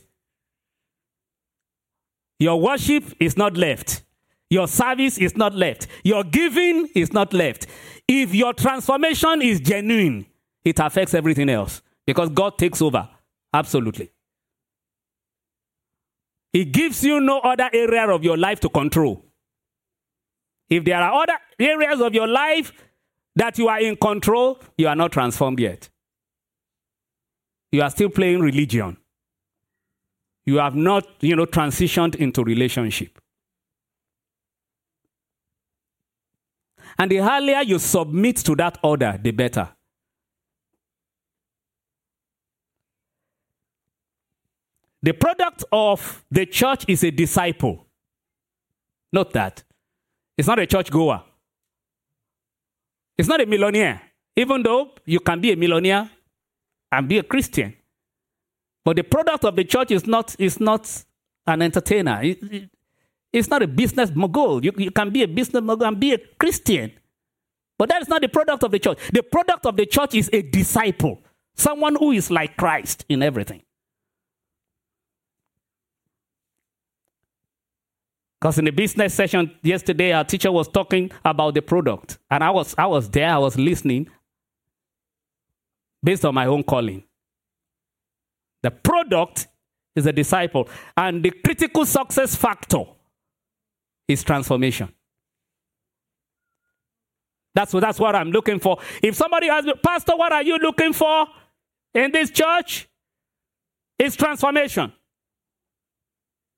Your 2.37 2.59
worship 2.61 3.03
is 3.19 3.35
not 3.37 3.57
left. 3.57 4.03
Your 4.49 4.67
service 4.67 5.17
is 5.17 5.35
not 5.35 5.53
left. 5.55 5.87
Your 6.03 6.23
giving 6.23 6.87
is 6.95 7.13
not 7.13 7.33
left. 7.33 7.67
If 8.07 8.33
your 8.33 8.53
transformation 8.53 9.41
is 9.41 9.59
genuine, 9.59 10.25
it 10.63 10.79
affects 10.79 11.13
everything 11.13 11.49
else 11.49 11.81
because 12.05 12.29
God 12.29 12.57
takes 12.57 12.81
over. 12.81 13.07
Absolutely. 13.53 14.11
He 16.51 16.65
gives 16.65 17.03
you 17.03 17.19
no 17.19 17.39
other 17.39 17.69
area 17.71 18.09
of 18.09 18.23
your 18.23 18.37
life 18.37 18.59
to 18.61 18.69
control. 18.69 19.25
If 20.69 20.83
there 20.85 20.97
are 20.97 21.23
other 21.23 21.37
areas 21.59 22.01
of 22.01 22.13
your 22.13 22.27
life 22.27 22.71
that 23.35 23.57
you 23.57 23.67
are 23.67 23.79
in 23.79 23.95
control, 23.95 24.59
you 24.77 24.87
are 24.87 24.95
not 24.95 25.11
transformed 25.11 25.59
yet. 25.59 25.89
You 27.71 27.81
are 27.83 27.89
still 27.89 28.09
playing 28.09 28.41
religion. 28.41 28.97
You 30.45 30.57
have 30.57 30.75
not, 30.75 31.07
you 31.21 31.35
know, 31.35 31.45
transitioned 31.45 32.15
into 32.15 32.43
relationship. 32.43 33.19
And 36.97 37.11
the 37.11 37.19
earlier 37.19 37.61
you 37.61 37.79
submit 37.79 38.37
to 38.37 38.55
that 38.55 38.77
order, 38.83 39.19
the 39.21 39.31
better. 39.31 39.69
The 45.01 45.13
product 45.13 45.63
of 45.71 46.25
the 46.29 46.45
church 46.45 46.85
is 46.87 47.03
a 47.03 47.11
disciple. 47.11 47.85
Note 49.13 49.33
that. 49.33 49.63
It's 50.37 50.47
not 50.47 50.59
a 50.59 50.65
church 50.65 50.91
goer. 50.91 51.23
It's 53.17 53.27
not 53.27 53.41
a 53.41 53.45
millionaire. 53.45 54.01
Even 54.35 54.63
though 54.63 54.91
you 55.05 55.19
can 55.19 55.41
be 55.41 55.51
a 55.51 55.55
millionaire 55.55 56.09
and 56.91 57.07
be 57.07 57.17
a 57.17 57.23
Christian. 57.23 57.75
But 58.85 58.95
the 58.95 59.03
product 59.03 59.45
of 59.45 59.55
the 59.55 59.63
church 59.63 59.91
is 59.91 60.07
not, 60.07 60.35
is 60.39 60.59
not 60.59 61.03
an 61.45 61.61
entertainer. 61.61 62.21
It, 62.21 62.43
it, 62.43 62.69
it's 63.31 63.49
not 63.49 63.61
a 63.61 63.67
business 63.67 64.11
mogul. 64.13 64.63
You, 64.63 64.71
you 64.77 64.91
can 64.91 65.11
be 65.11 65.23
a 65.23 65.27
business 65.27 65.61
mogul 65.61 65.87
and 65.87 65.99
be 65.99 66.13
a 66.13 66.17
Christian. 66.39 66.91
But 67.77 67.89
that 67.89 68.01
is 68.01 68.07
not 68.09 68.21
the 68.21 68.27
product 68.27 68.63
of 68.63 68.71
the 68.71 68.79
church. 68.79 68.97
The 69.13 69.23
product 69.23 69.65
of 69.65 69.77
the 69.77 69.85
church 69.85 70.15
is 70.15 70.29
a 70.33 70.41
disciple, 70.41 71.21
someone 71.55 71.95
who 71.95 72.11
is 72.11 72.29
like 72.29 72.57
Christ 72.57 73.05
in 73.07 73.23
everything. 73.23 73.61
Because 78.39 78.57
in 78.57 78.65
the 78.65 78.71
business 78.71 79.13
session 79.13 79.51
yesterday, 79.61 80.13
our 80.13 80.23
teacher 80.23 80.51
was 80.51 80.67
talking 80.69 81.11
about 81.25 81.53
the 81.53 81.61
product. 81.61 82.19
And 82.31 82.43
I 82.43 82.51
was, 82.51 82.73
I 82.77 82.85
was 82.85 83.09
there, 83.09 83.29
I 83.29 83.37
was 83.37 83.57
listening 83.57 84.09
based 86.01 86.23
on 86.23 86.33
my 86.33 86.45
own 86.45 86.63
calling. 86.63 87.03
The 88.63 88.71
product 88.71 89.47
is 89.95 90.05
a 90.05 90.13
disciple. 90.13 90.69
And 90.95 91.23
the 91.23 91.31
critical 91.31 91.85
success 91.85 92.35
factor 92.35 92.83
is 94.07 94.23
transformation. 94.23 94.89
That's 97.53 97.73
what, 97.73 97.81
that's 97.81 97.99
what 97.99 98.15
I'm 98.15 98.31
looking 98.31 98.59
for. 98.59 98.77
If 99.03 99.15
somebody 99.15 99.49
asks 99.49 99.65
me, 99.65 99.73
Pastor, 99.83 100.15
what 100.15 100.31
are 100.31 100.43
you 100.43 100.57
looking 100.57 100.93
for 100.93 101.27
in 101.93 102.11
this 102.11 102.29
church? 102.29 102.87
It's 103.97 104.15
transformation. 104.15 104.93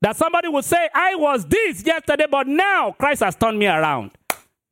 That 0.02 0.18
somebody 0.18 0.48
would 0.48 0.66
say, 0.66 0.90
I 0.94 1.16
was 1.16 1.46
this 1.46 1.86
yesterday, 1.86 2.26
but 2.30 2.48
now 2.48 2.96
Christ 2.98 3.22
has 3.22 3.36
turned 3.36 3.60
me 3.60 3.68
around. 3.68 4.12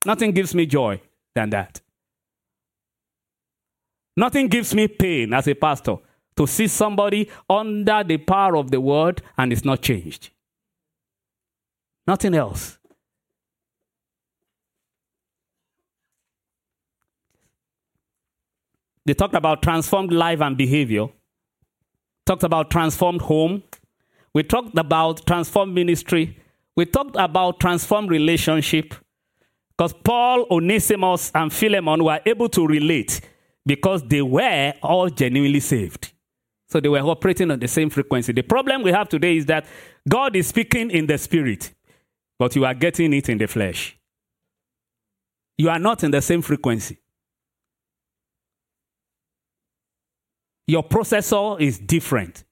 Nothing 0.03 0.31
gives 0.31 0.55
me 0.55 0.65
joy 0.65 1.01
than 1.36 1.51
that. 1.51 1.81
Nothing 4.17 4.48
gives 4.48 4.74
me 4.74 4.88
pain 4.88 5.33
as 5.33 5.48
a 5.48 5.53
pastor 5.53 5.98
to 6.36 6.48
see 6.48 6.67
somebody 6.67 7.29
under 7.50 8.03
the 8.03 8.17
power 8.17 8.57
of 8.57 8.71
the 8.71 8.81
word 8.81 9.21
and 9.38 9.53
it's 9.53 9.63
not 9.63 9.81
changed. 9.81 10.29
Nothing 12.07 12.33
else. 12.33 12.77
They 19.05 19.13
talked 19.13 19.36
about 19.36 19.62
transformed 19.62 20.12
life 20.12 20.41
and 20.41 20.57
behavior, 20.57 21.07
talked 22.25 22.43
about 22.43 22.69
transformed 22.69 23.21
home, 23.21 23.63
we 24.33 24.43
talked 24.43 24.77
about 24.77 25.25
transformed 25.25 25.74
ministry. 25.74 26.38
We 26.75 26.86
talked 26.86 27.15
about 27.17 27.59
transformed 27.59 28.09
relationship. 28.09 28.93
Because 29.77 29.93
Paul, 30.03 30.45
Onesimus, 30.51 31.31
and 31.33 31.51
Philemon 31.51 32.03
were 32.03 32.19
able 32.25 32.50
to 32.50 32.67
relate 32.67 33.21
because 33.65 34.03
they 34.03 34.21
were 34.21 34.74
all 34.83 35.09
genuinely 35.09 35.59
saved. 35.59 36.12
So 36.67 36.79
they 36.79 36.89
were 36.89 37.00
operating 37.00 37.50
on 37.50 37.59
the 37.59 37.67
same 37.67 37.89
frequency. 37.89 38.33
The 38.33 38.43
problem 38.43 38.83
we 38.83 38.91
have 38.91 39.09
today 39.09 39.38
is 39.38 39.45
that 39.48 39.65
God 40.07 40.36
is 40.36 40.48
speaking 40.48 40.91
in 40.91 41.07
the 41.07 41.17
spirit, 41.17 41.74
but 42.38 42.55
you 42.55 42.65
are 42.65 42.74
getting 42.74 43.13
it 43.13 43.29
in 43.29 43.38
the 43.38 43.48
flesh. 43.48 43.98
You 45.57 45.69
are 45.69 45.79
not 45.79 46.03
in 46.03 46.12
the 46.12 46.21
same 46.21 46.41
frequency. 46.41 46.98
Your 50.67 50.83
processor 50.83 51.59
is 51.59 51.79
different. 51.79 52.43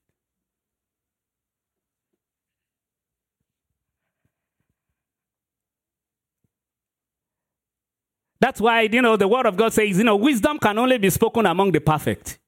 That's 8.40 8.60
why, 8.60 8.82
you 8.82 9.02
know, 9.02 9.16
the 9.16 9.26
word 9.26 9.46
of 9.46 9.56
God 9.56 9.72
says, 9.72 9.98
you 9.98 10.04
know, 10.04 10.16
wisdom 10.16 10.58
can 10.58 10.78
only 10.78 10.98
be 10.98 11.10
spoken 11.10 11.46
among 11.46 11.72
the 11.72 11.80
perfect. 11.80 12.38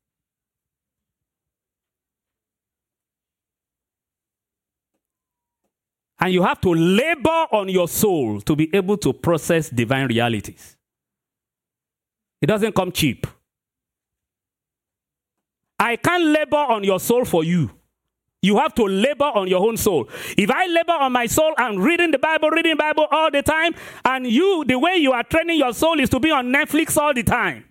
And 6.21 6.33
you 6.33 6.43
have 6.43 6.61
to 6.61 6.75
labor 6.75 7.47
on 7.51 7.69
your 7.71 7.89
soul 7.89 8.41
to 8.43 8.55
be 8.55 8.73
able 8.75 8.99
to 8.99 9.13
process 9.13 9.71
divine 9.71 10.07
realities. 10.07 10.77
It 12.43 12.47
doesn't 12.47 12.75
come 12.75 12.93
cheap. 12.93 13.27
I 15.79 15.97
can't 15.97 16.25
labor 16.25 16.57
on 16.57 16.85
your 16.85 17.01
soul 17.01 17.25
for 17.25 17.43
you. 17.43 17.71
You 18.43 18.57
have 18.57 18.75
to 18.77 18.85
labor 18.85 19.25
on 19.25 19.49
your 19.49 19.61
own 19.67 19.77
soul. 19.77 20.09
If 20.37 20.51
I 20.51 20.67
labor 20.67 20.93
on 20.93 21.13
my 21.13 21.27
soul 21.27 21.53
and 21.59 21.83
reading 21.83 22.11
the 22.11 22.19
Bible, 22.19 22.49
reading 22.49 22.77
Bible 22.77 23.07
all 23.11 23.31
the 23.31 23.43
time, 23.43 23.75
and 24.05 24.27
you, 24.27 24.65
the 24.67 24.79
way 24.79 24.97
you 24.97 25.13
are 25.13 25.23
training 25.23 25.59
your 25.59 25.75
soul 25.75 26.01
is 26.01 26.09
to 26.11 26.21
be 26.21 26.31
on 26.31 26.47
Netflix 26.47 26.97
all 26.97 27.13
the 27.13 27.23
time. 27.23 27.67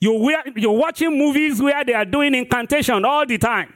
You 0.00 0.36
you're 0.56 0.72
watching 0.72 1.16
movies 1.16 1.62
where 1.62 1.84
they 1.84 1.94
are 1.94 2.04
doing 2.04 2.34
incantation 2.34 3.04
all 3.04 3.24
the 3.24 3.38
time. 3.38 3.72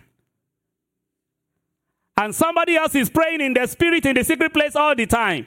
And 2.17 2.35
somebody 2.35 2.75
else 2.75 2.97
is 2.97 3.09
praying 3.09 3.41
in 3.41 3.55
the 3.55 3.67
spirit 3.69 4.05
in 4.07 4.17
the 4.17 4.25
secret 4.25 4.53
place 4.53 4.75
all 4.75 4.97
the 4.97 5.07
time. 5.07 5.47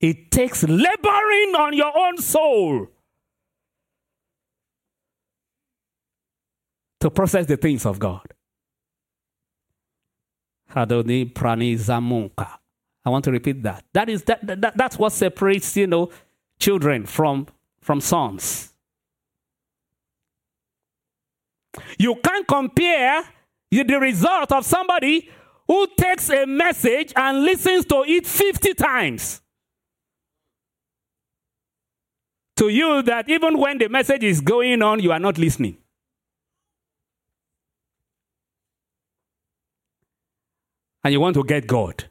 It 0.00 0.30
takes 0.30 0.62
laboring 0.62 1.54
on 1.58 1.72
your 1.72 1.96
own 1.96 2.18
soul 2.18 2.88
to 7.00 7.10
process 7.10 7.46
the 7.46 7.56
things 7.56 7.86
of 7.86 7.98
God. 7.98 8.34
Adoni 10.74 11.32
Prani. 11.32 12.58
I 13.04 13.10
want 13.10 13.24
to 13.24 13.30
repeat 13.30 13.62
that. 13.62 13.84
That 13.92 14.08
is 14.08 14.24
that, 14.24 14.46
that 14.46 14.76
that's 14.76 14.98
what 14.98 15.12
separates, 15.12 15.76
you 15.76 15.86
know, 15.86 16.10
children 16.58 17.06
from 17.06 17.46
from 17.80 18.00
sons. 18.00 18.72
You 21.98 22.16
can't 22.16 22.46
compare 22.46 23.22
the 23.70 23.98
result 24.00 24.52
of 24.52 24.64
somebody 24.64 25.30
who 25.66 25.86
takes 25.96 26.30
a 26.30 26.46
message 26.46 27.12
and 27.16 27.42
listens 27.42 27.84
to 27.86 28.04
it 28.06 28.26
50 28.26 28.74
times. 28.74 29.42
To 32.56 32.68
you, 32.68 33.02
that 33.02 33.28
even 33.28 33.58
when 33.58 33.78
the 33.78 33.88
message 33.88 34.22
is 34.22 34.40
going 34.40 34.80
on, 34.80 35.00
you 35.00 35.12
are 35.12 35.18
not 35.18 35.36
listening. 35.36 35.76
And 41.04 41.12
you 41.12 41.20
want 41.20 41.34
to 41.34 41.44
get 41.44 41.66
God. 41.66 42.04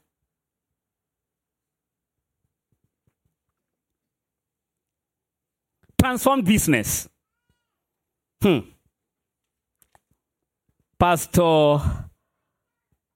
Transform 6.00 6.44
business. 6.44 7.10
Hmm. 8.42 8.60
Pastor 11.00 11.80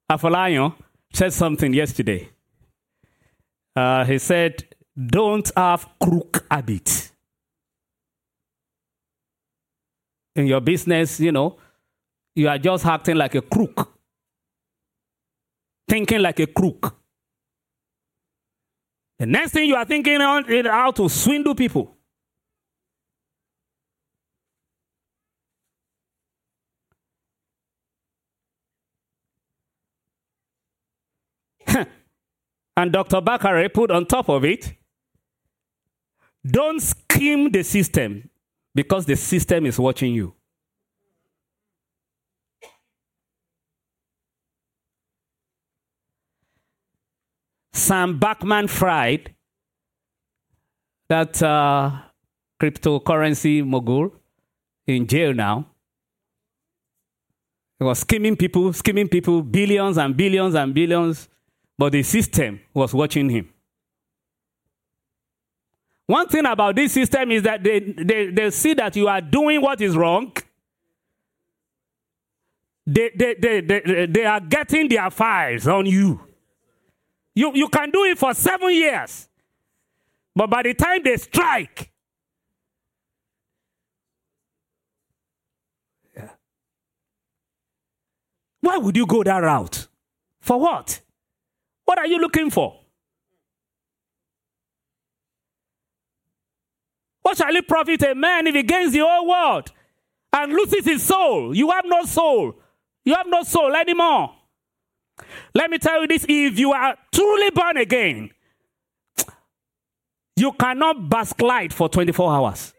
Afolayan 0.09 0.73
said 1.13 1.31
something 1.33 1.73
yesterday. 1.73 2.29
Uh, 3.75 4.03
he 4.05 4.17
said, 4.17 4.63
Don't 4.97 5.51
have 5.55 5.87
crook 6.01 6.45
habit. 6.49 7.11
In 10.35 10.47
your 10.47 10.61
business, 10.61 11.19
you 11.19 11.31
know, 11.31 11.57
you 12.35 12.47
are 12.47 12.57
just 12.57 12.85
acting 12.85 13.17
like 13.17 13.35
a 13.35 13.41
crook, 13.41 13.99
thinking 15.87 16.21
like 16.21 16.39
a 16.39 16.47
crook. 16.47 16.95
The 19.19 19.25
next 19.25 19.51
thing 19.51 19.67
you 19.67 19.75
are 19.75 19.85
thinking 19.85 20.21
on 20.21 20.49
is 20.49 20.65
how 20.65 20.91
to 20.91 21.09
swindle 21.09 21.53
people. 21.53 21.98
And 32.79 32.93
Dr. 32.93 33.19
Bakare 33.21 33.73
put 33.73 33.91
on 33.91 34.05
top 34.05 34.29
of 34.29 34.45
it, 34.45 34.73
don't 36.45 36.81
scheme 36.81 37.51
the 37.51 37.63
system 37.63 38.29
because 38.73 39.05
the 39.05 39.17
system 39.17 39.65
is 39.65 39.77
watching 39.77 40.13
you. 40.13 40.33
Sam 47.73 48.19
Bankman 48.19 48.69
Fried, 48.69 49.35
that 51.09 51.41
uh, 51.43 51.91
cryptocurrency 52.61 53.65
mogul 53.65 54.13
in 54.87 55.05
jail 55.07 55.33
now. 55.33 55.65
He 57.77 57.83
was 57.83 57.99
scheming 57.99 58.35
people, 58.35 58.71
scheming 58.73 59.07
people, 59.09 59.41
billions 59.41 59.97
and 59.97 60.15
billions 60.15 60.55
and 60.55 60.73
billions 60.73 61.27
but 61.79 61.93
the 61.93 62.03
system 62.03 62.59
was 62.73 62.93
watching 62.93 63.29
him. 63.29 63.49
One 66.07 66.27
thing 66.27 66.45
about 66.45 66.75
this 66.75 66.91
system 66.91 67.31
is 67.31 67.43
that 67.43 67.63
they, 67.63 67.79
they, 67.79 68.31
they 68.31 68.49
see 68.49 68.73
that 68.73 68.97
you 68.97 69.07
are 69.07 69.21
doing 69.21 69.61
what 69.61 69.79
is 69.79 69.95
wrong. 69.95 70.33
They, 72.85 73.11
they, 73.15 73.35
they, 73.35 73.61
they, 73.61 74.07
they 74.07 74.25
are 74.25 74.41
getting 74.41 74.89
their 74.89 75.09
files 75.09 75.69
on 75.69 75.85
you. 75.85 76.19
you. 77.33 77.53
You 77.55 77.69
can 77.69 77.91
do 77.91 78.03
it 78.03 78.17
for 78.17 78.33
seven 78.33 78.73
years. 78.73 79.29
But 80.35 80.49
by 80.49 80.63
the 80.63 80.73
time 80.73 81.01
they 81.01 81.15
strike, 81.15 81.93
yeah. 86.13 86.31
why 88.59 88.77
would 88.77 88.97
you 88.97 89.05
go 89.05 89.23
that 89.23 89.37
route? 89.37 89.87
For 90.41 90.59
what? 90.59 90.99
What 91.89 91.97
are 91.97 92.05
you 92.05 92.19
looking 92.19 92.51
for? 92.51 92.81
What 97.23 97.35
shall 97.35 97.55
it 97.55 97.67
profit 97.67 98.03
a 98.03 98.13
man 98.13 98.45
if 98.45 98.53
he 98.53 98.61
gains 98.61 98.93
the 98.93 98.99
whole 98.99 99.27
world 99.27 99.71
and 100.31 100.53
loses 100.53 100.85
his 100.85 101.01
soul? 101.01 101.55
You 101.55 101.71
have 101.71 101.85
no 101.87 102.03
soul. 102.03 102.53
You 103.05 103.15
have 103.15 103.25
no 103.25 103.41
soul 103.41 103.75
anymore. 103.75 104.35
Let 105.55 105.71
me 105.71 105.79
tell 105.79 106.01
you 106.01 106.07
this 106.07 106.27
if 106.29 106.59
you 106.59 106.73
are 106.73 106.95
truly 107.11 107.49
born 107.49 107.77
again, 107.77 108.29
you 110.35 110.51
cannot 110.51 111.09
backslide 111.09 111.73
for 111.73 111.89
24 111.89 112.31
hours. 112.31 112.71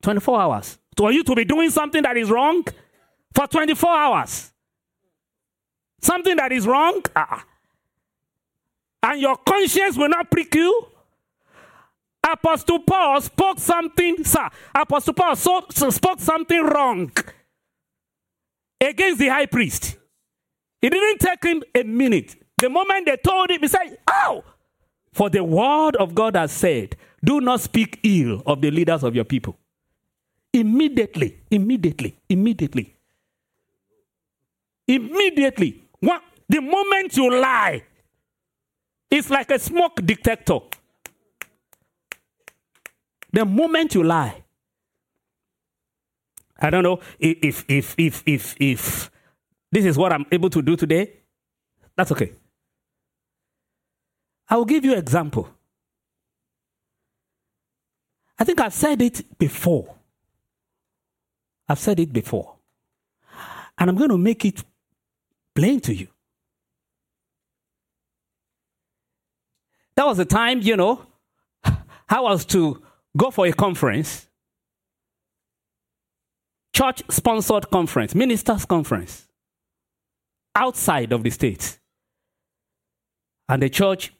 24 0.00 0.40
hours. 0.40 0.78
For 0.96 1.12
you 1.12 1.22
to 1.22 1.34
be 1.34 1.44
doing 1.44 1.68
something 1.68 2.02
that 2.02 2.16
is 2.16 2.30
wrong 2.30 2.64
for 3.34 3.46
24 3.46 3.90
hours. 3.90 4.52
Something 6.00 6.36
that 6.36 6.50
is 6.50 6.66
wrong, 6.66 7.02
uh, 7.14 7.40
and 9.02 9.20
your 9.20 9.36
conscience 9.36 9.96
will 9.96 10.08
not 10.08 10.30
prick 10.30 10.54
you? 10.54 10.88
Apostle 12.26 12.80
Paul 12.80 13.20
spoke 13.20 13.58
something, 13.58 14.24
sir. 14.24 14.48
Apostle 14.74 15.14
Paul 15.14 15.36
so, 15.36 15.64
so 15.70 15.90
spoke 15.90 16.20
something 16.20 16.62
wrong 16.62 17.10
against 18.80 19.18
the 19.18 19.28
high 19.28 19.46
priest. 19.46 19.96
It 20.82 20.90
didn't 20.90 21.18
take 21.18 21.42
him 21.44 21.62
a 21.74 21.82
minute. 21.84 22.36
The 22.58 22.68
moment 22.68 23.06
they 23.06 23.16
told 23.16 23.50
him, 23.50 23.60
he 23.60 23.68
said, 23.68 23.98
Ow! 24.10 24.44
For 25.12 25.30
the 25.30 25.42
word 25.42 25.96
of 25.96 26.14
God 26.14 26.36
has 26.36 26.52
said, 26.52 26.96
Do 27.24 27.40
not 27.40 27.60
speak 27.60 28.00
ill 28.02 28.42
of 28.46 28.60
the 28.60 28.70
leaders 28.70 29.02
of 29.04 29.14
your 29.14 29.24
people. 29.24 29.56
Immediately, 30.52 31.38
immediately, 31.50 32.16
immediately. 32.28 32.94
Immediately. 34.86 35.82
What, 36.00 36.22
the 36.48 36.60
moment 36.60 37.16
you 37.16 37.30
lie, 37.40 37.82
it's 39.10 39.30
like 39.30 39.50
a 39.50 39.58
smoke 39.58 40.04
detector. 40.04 40.58
The 43.32 43.44
moment 43.44 43.94
you 43.94 44.02
lie, 44.02 44.42
I 46.58 46.70
don't 46.70 46.82
know 46.82 47.00
if 47.18 47.64
if 47.68 47.94
if 47.98 48.22
if 48.26 48.54
if 48.58 49.10
this 49.70 49.84
is 49.84 49.96
what 49.96 50.12
I'm 50.12 50.26
able 50.32 50.50
to 50.50 50.62
do 50.62 50.76
today. 50.76 51.20
That's 51.96 52.12
okay. 52.12 52.32
I 54.48 54.56
will 54.56 54.64
give 54.64 54.84
you 54.84 54.92
an 54.92 54.98
example. 54.98 55.48
I 58.38 58.44
think 58.44 58.60
I've 58.60 58.72
said 58.72 59.02
it 59.02 59.38
before. 59.38 59.94
I've 61.68 61.78
said 61.78 62.00
it 62.00 62.12
before. 62.12 62.54
And 63.76 63.90
I'm 63.90 63.96
going 63.96 64.10
to 64.10 64.18
make 64.18 64.44
it 64.44 64.64
plain 65.54 65.80
to 65.80 65.94
you. 65.94 66.08
That 69.98 70.06
was 70.06 70.18
the 70.18 70.24
time, 70.24 70.60
you 70.60 70.76
know, 70.76 71.04
I 72.08 72.20
was 72.20 72.44
to 72.44 72.80
go 73.16 73.32
for 73.32 73.46
a 73.46 73.52
conference, 73.52 74.28
church 76.72 77.02
sponsored 77.10 77.68
conference, 77.68 78.14
ministers' 78.14 78.64
conference, 78.64 79.26
outside 80.54 81.10
of 81.10 81.24
the 81.24 81.30
state. 81.30 81.80
And 83.48 83.60
the 83.60 83.68
church 83.68 84.12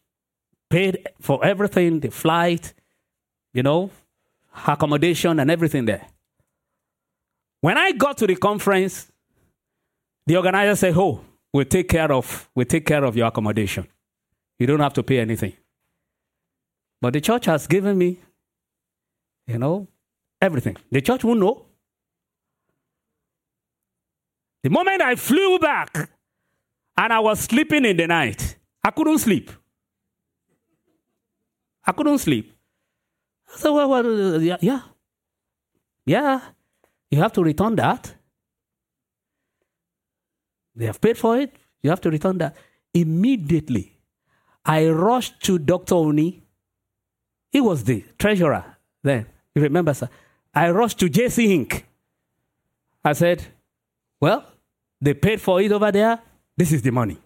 paid 0.69 1.07
for 1.21 1.45
everything 1.45 2.01
the 2.01 2.11
flight, 2.11 2.75
you 3.55 3.62
know, 3.62 3.93
accommodation, 4.67 5.38
and 5.38 5.49
everything 5.49 5.85
there. 5.85 6.09
When 7.61 7.79
I 7.79 7.93
got 7.93 8.19
to 8.19 8.27
the 8.27 8.35
conference, 8.35 9.12
the 10.27 10.38
organizer 10.38 10.75
said, 10.75 10.95
Oh, 10.97 11.21
we'll 11.53 11.67
take 11.67 11.88
care 11.88 12.11
of, 12.11 12.51
we'll 12.57 12.67
take 12.67 12.85
care 12.85 13.05
of 13.05 13.17
your 13.17 13.29
accommodation. 13.29 13.87
You 14.59 14.67
don't 14.67 14.81
have 14.81 14.95
to 14.95 15.05
pay 15.05 15.21
anything. 15.21 15.53
But 17.01 17.13
the 17.13 17.21
church 17.21 17.47
has 17.47 17.67
given 17.67 17.97
me, 17.97 18.19
you 19.47 19.59
know, 19.59 19.89
everything. 20.41 20.77
The 20.91 21.01
church 21.01 21.25
won't 21.25 21.41
know. 21.41 21.67
The 24.63 24.71
moment 24.71 25.01
I 25.01 25.15
flew 25.15 25.59
back 25.59 26.11
and 26.97 27.13
I 27.13 27.21
was 27.21 27.41
sleeping 27.41 27.85
in 27.85 27.97
the 27.97 28.07
night, 28.07 28.57
I 28.83 28.91
couldn't 28.91 29.19
sleep. 29.19 29.51
I 31.87 31.93
couldn't 31.93 32.19
sleep. 32.19 32.53
I 33.53 33.57
said, 33.57 33.71
well, 33.71 33.89
well 33.89 34.43
yeah, 34.43 34.57
yeah. 34.61 34.81
Yeah, 36.05 36.41
you 37.11 37.19
have 37.19 37.35
to 37.35 37.45
return 37.45 37.77
that. 37.77 38.15
They 40.75 40.87
have 40.87 41.01
paid 41.01 41.19
for 41.19 41.37
it. 41.37 41.55
You 41.83 41.91
have 41.91 42.01
to 42.01 42.11
return 42.11 42.39
that. 42.39 42.57
Immediately, 42.95 44.01
I 44.65 44.89
rushed 44.89 45.43
to 45.45 45.59
Dr. 45.59 45.97
Oni 45.97 46.43
he 47.51 47.61
was 47.61 47.85
the 47.85 48.05
treasurer 48.19 48.77
then. 49.03 49.27
You 49.55 49.63
remember, 49.63 49.95
sir? 49.95 50.09
I 50.55 50.71
rushed 50.71 50.99
to 51.01 51.07
JC 51.07 51.49
Inc. 51.49 51.83
I 53.05 53.13
said, 53.13 53.43
Well, 54.21 54.45
they 55.01 55.15
paid 55.15 55.41
for 55.41 55.61
it 55.61 55.73
over 55.73 55.91
there. 55.93 56.21
This 56.57 56.73
is 56.73 56.83
the 56.83 56.91
money. 56.91 57.19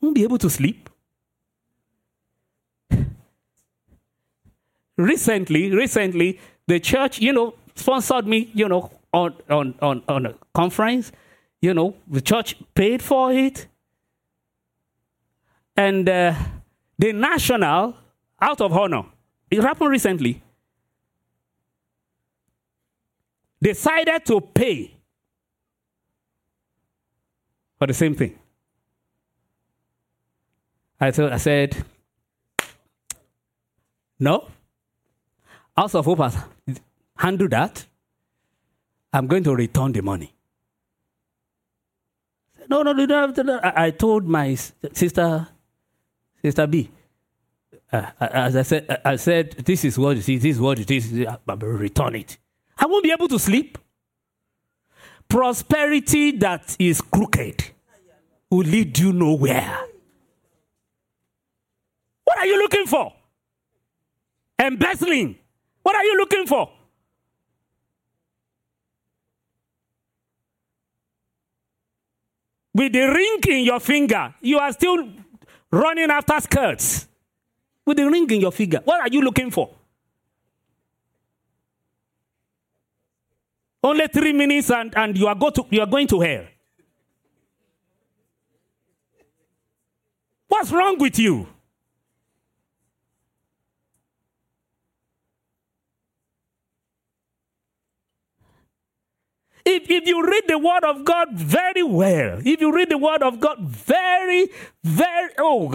Won't 0.00 0.14
be 0.14 0.22
able 0.22 0.38
to 0.38 0.50
sleep. 0.50 0.88
recently, 4.96 5.70
recently, 5.70 6.38
the 6.66 6.80
church, 6.80 7.18
you 7.18 7.32
know, 7.32 7.54
sponsored 7.74 8.26
me, 8.26 8.50
you 8.54 8.68
know, 8.68 8.90
on, 9.12 9.34
on, 9.50 9.74
on, 9.80 10.02
on 10.08 10.26
a 10.26 10.34
conference. 10.54 11.12
You 11.60 11.74
know, 11.74 11.94
the 12.08 12.20
church 12.20 12.56
paid 12.74 13.02
for 13.02 13.32
it. 13.32 13.66
And 15.76 16.08
uh, 16.08 16.34
the 16.98 17.12
national, 17.12 17.94
out 18.42 18.60
of 18.60 18.72
honor, 18.76 19.04
it 19.50 19.62
happened 19.62 19.90
recently, 19.90 20.42
decided 23.62 24.26
to 24.26 24.40
pay 24.40 24.92
for 27.78 27.86
the 27.86 27.94
same 27.94 28.16
thing. 28.16 28.36
I, 31.00 31.06
I 31.06 31.36
said, 31.36 31.76
no, 34.18 34.48
House 35.76 35.94
of 35.94 36.04
Hope 36.04 36.18
has 36.18 36.36
handled 37.16 37.50
that. 37.50 37.86
I'm 39.12 39.26
going 39.26 39.44
to 39.44 39.54
return 39.54 39.92
the 39.92 40.02
money. 40.02 40.32
No, 42.68 42.82
no, 42.82 42.92
no, 42.92 43.60
I 43.62 43.90
told 43.90 44.24
my 44.24 44.54
sister, 44.54 45.48
Sister 46.40 46.66
B, 46.66 46.90
Uh, 47.92 47.96
uh, 48.20 48.28
as 48.32 48.56
I 48.56 48.62
said, 48.62 48.86
uh, 48.88 48.96
I 49.04 49.16
said, 49.16 49.52
this 49.52 49.84
is 49.84 49.98
what 49.98 50.16
it 50.16 50.28
is, 50.28 50.42
this 50.42 50.56
is 50.56 50.60
what 50.60 50.78
it 50.78 50.90
is, 50.90 51.26
uh, 51.26 51.36
I'm 51.46 51.58
return 51.58 52.14
it. 52.16 52.38
I 52.78 52.86
won't 52.86 53.04
be 53.04 53.12
able 53.12 53.28
to 53.28 53.38
sleep. 53.38 53.78
Prosperity 55.28 56.32
that 56.32 56.76
is 56.78 57.00
crooked 57.00 57.70
will 58.50 58.66
lead 58.66 58.98
you 58.98 59.12
nowhere. 59.12 59.78
What 62.24 62.38
are 62.38 62.46
you 62.46 62.58
looking 62.58 62.86
for? 62.86 63.12
Embezzling. 64.58 65.36
What 65.82 65.96
are 65.96 66.04
you 66.04 66.16
looking 66.18 66.46
for? 66.46 66.70
With 72.74 72.92
the 72.92 73.00
ring 73.00 73.40
in 73.48 73.64
your 73.64 73.80
finger, 73.80 74.34
you 74.40 74.58
are 74.58 74.72
still 74.72 75.08
running 75.70 76.10
after 76.10 76.40
skirts. 76.40 77.06
With 77.84 77.96
the 77.96 78.08
ring 78.08 78.30
in 78.30 78.40
your 78.40 78.52
finger, 78.52 78.80
what 78.84 79.00
are 79.00 79.08
you 79.08 79.22
looking 79.22 79.50
for? 79.50 79.74
Only 83.82 84.06
three 84.06 84.32
minutes 84.32 84.70
and, 84.70 84.96
and 84.96 85.18
you, 85.18 85.26
are 85.26 85.34
go 85.34 85.50
to, 85.50 85.66
you 85.70 85.80
are 85.80 85.86
going 85.86 86.06
to 86.06 86.20
hell. 86.20 86.44
What's 90.46 90.70
wrong 90.70 90.98
with 90.98 91.18
you? 91.18 91.48
If, 99.64 99.88
if 99.88 100.06
you 100.06 100.26
read 100.26 100.44
the 100.48 100.58
word 100.58 100.84
of 100.84 101.04
God 101.04 101.32
very 101.32 101.82
well, 101.82 102.40
if 102.44 102.60
you 102.60 102.74
read 102.74 102.88
the 102.88 102.98
word 102.98 103.22
of 103.22 103.38
God 103.38 103.60
very, 103.60 104.48
very, 104.82 105.30
oh, 105.38 105.70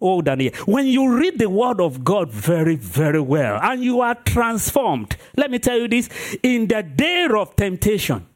oh, 0.00 0.22
when 0.64 0.86
you 0.86 1.16
read 1.16 1.38
the 1.38 1.50
word 1.50 1.80
of 1.80 2.02
God 2.02 2.30
very, 2.30 2.76
very 2.76 3.20
well 3.20 3.58
and 3.62 3.84
you 3.84 4.00
are 4.00 4.14
transformed, 4.14 5.16
let 5.36 5.50
me 5.50 5.58
tell 5.58 5.78
you 5.78 5.88
this 5.88 6.08
in 6.42 6.66
the 6.68 6.82
day 6.82 7.28
of 7.30 7.56
temptation, 7.56 8.26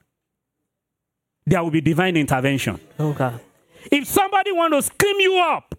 there 1.47 1.63
will 1.63 1.71
be 1.71 1.81
divine 1.81 2.17
intervention. 2.17 2.79
Okay. 3.01 3.33
If 3.91 4.07
somebody 4.07 4.53
want 4.53 4.75
to 4.75 4.83
scream 4.83 5.21
you 5.21 5.39
up, 5.39 5.75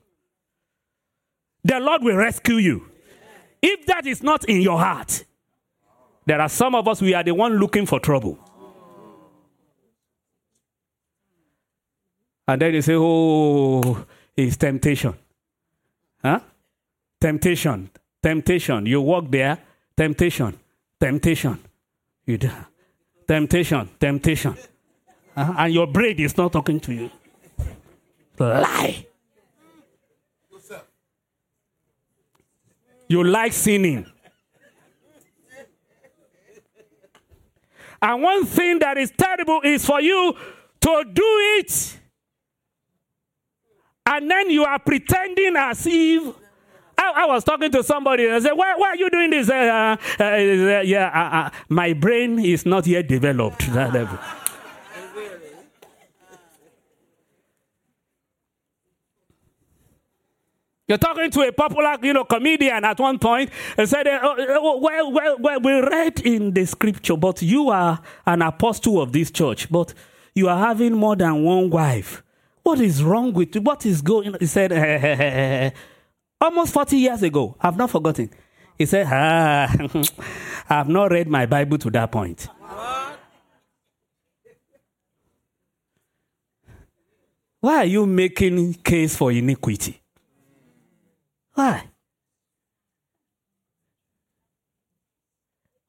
the 1.63 1.79
Lord 1.79 2.01
will 2.03 2.15
rescue 2.15 2.55
you. 2.55 2.89
If 3.61 3.85
that 3.87 4.07
is 4.07 4.23
not 4.23 4.45
in 4.45 4.61
your 4.61 4.79
heart, 4.79 5.25
there 6.27 6.41
are 6.41 6.49
some 6.49 6.75
of 6.75 6.87
us, 6.89 7.01
we 7.01 7.13
are 7.13 7.23
the 7.23 7.33
one 7.33 7.53
looking 7.57 7.85
for 7.85 8.01
trouble. 8.01 8.37
And 12.45 12.61
then 12.61 12.73
you 12.73 12.81
say, 12.81 12.95
oh, 12.95 14.05
it's 14.35 14.57
temptation. 14.57 15.13
Huh? 16.21 16.41
Temptation. 17.19 17.89
Temptation. 18.21 18.85
You 18.85 19.01
walk 19.01 19.31
there, 19.31 19.57
temptation. 19.95 20.59
Temptation. 20.99 21.59
You 22.25 22.37
do. 22.37 22.51
Temptation. 23.25 23.89
Temptation. 23.97 24.57
Uh-huh. 25.33 25.53
And 25.57 25.73
your 25.73 25.87
brain 25.87 26.19
is 26.19 26.35
not 26.35 26.51
talking 26.51 26.81
to 26.81 26.93
you. 26.93 27.09
Lie. 28.37 29.05
You 33.07 33.23
like 33.23 33.53
sinning. 33.53 34.05
And 38.01 38.21
one 38.21 38.45
thing 38.45 38.79
that 38.79 38.97
is 38.97 39.11
terrible 39.17 39.61
is 39.63 39.85
for 39.85 40.01
you 40.01 40.33
to 40.81 41.03
do 41.13 41.37
it. 41.59 41.99
And 44.05 44.29
then 44.29 44.49
you 44.49 44.63
are 44.63 44.79
pretending 44.79 45.55
as 45.57 45.85
if. 45.85 46.35
I, 46.97 47.23
I 47.23 47.25
was 47.27 47.43
talking 47.43 47.71
to 47.71 47.83
somebody 47.83 48.25
and 48.25 48.35
I 48.35 48.39
said, 48.39 48.53
Why, 48.53 48.73
why 48.75 48.89
are 48.89 48.95
you 48.95 49.09
doing 49.09 49.29
this? 49.29 49.49
Uh, 49.49 49.97
uh, 50.19 50.23
uh, 50.23 50.27
yeah, 50.81 51.11
uh, 51.13 51.37
uh, 51.37 51.49
my 51.69 51.93
brain 51.93 52.39
is 52.39 52.65
not 52.65 52.87
yet 52.87 53.07
developed. 53.07 53.67
That 53.73 53.93
level. 53.93 54.17
You're 60.87 60.97
talking 60.97 61.29
to 61.31 61.41
a 61.41 61.51
popular, 61.51 61.97
you 62.01 62.13
know, 62.13 62.23
comedian 62.23 62.85
at 62.85 62.97
one 62.97 63.19
point 63.19 63.49
and 63.77 63.89
said, 63.89 64.07
oh, 64.07 64.79
well, 64.81 65.11
well, 65.11 65.37
well, 65.37 65.59
we 65.59 65.73
read 65.81 66.21
in 66.21 66.53
the 66.53 66.65
scripture, 66.65 67.17
but 67.17 67.41
you 67.41 67.69
are 67.69 67.99
an 68.25 68.41
apostle 68.41 69.01
of 69.01 69.11
this 69.11 69.29
church, 69.29 69.69
but 69.69 69.93
you 70.33 70.47
are 70.47 70.57
having 70.57 70.93
more 70.93 71.17
than 71.17 71.43
one 71.43 71.69
wife. 71.69 72.23
What 72.63 72.79
is 72.79 73.03
wrong 73.03 73.33
with 73.33 73.53
you? 73.55 73.61
What 73.61 73.85
is 73.85 74.01
going 74.01 74.29
on? 74.29 74.37
He 74.39 74.45
said, 74.45 75.73
almost 76.41 76.73
40 76.73 76.97
years 76.97 77.21
ago, 77.21 77.57
I've 77.59 77.75
not 77.75 77.89
forgotten. 77.89 78.29
He 78.77 78.85
said, 78.85 79.07
ah, 79.09 79.73
I've 80.69 80.87
not 80.87 81.11
read 81.11 81.27
my 81.27 81.45
Bible 81.47 81.77
to 81.79 81.89
that 81.91 82.11
point. 82.13 82.47
Why 87.59 87.77
are 87.77 87.85
you 87.85 88.05
making 88.05 88.75
case 88.75 89.17
for 89.17 89.33
iniquity? 89.33 89.99
Why? 91.57 91.85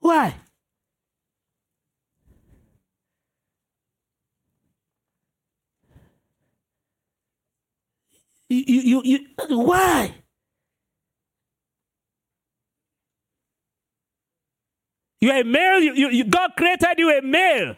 Why? 0.00 0.35
You, 8.48 8.64
you, 8.66 9.02
you, 9.04 9.20
why? 9.59 10.14
You're 15.20 15.40
a 15.40 15.44
male. 15.44 15.81
You, 15.81 15.94
you, 15.94 16.11
you, 16.11 16.24
God 16.24 16.52
created 16.57 16.94
you 16.98 17.11
a 17.18 17.22
male. 17.22 17.76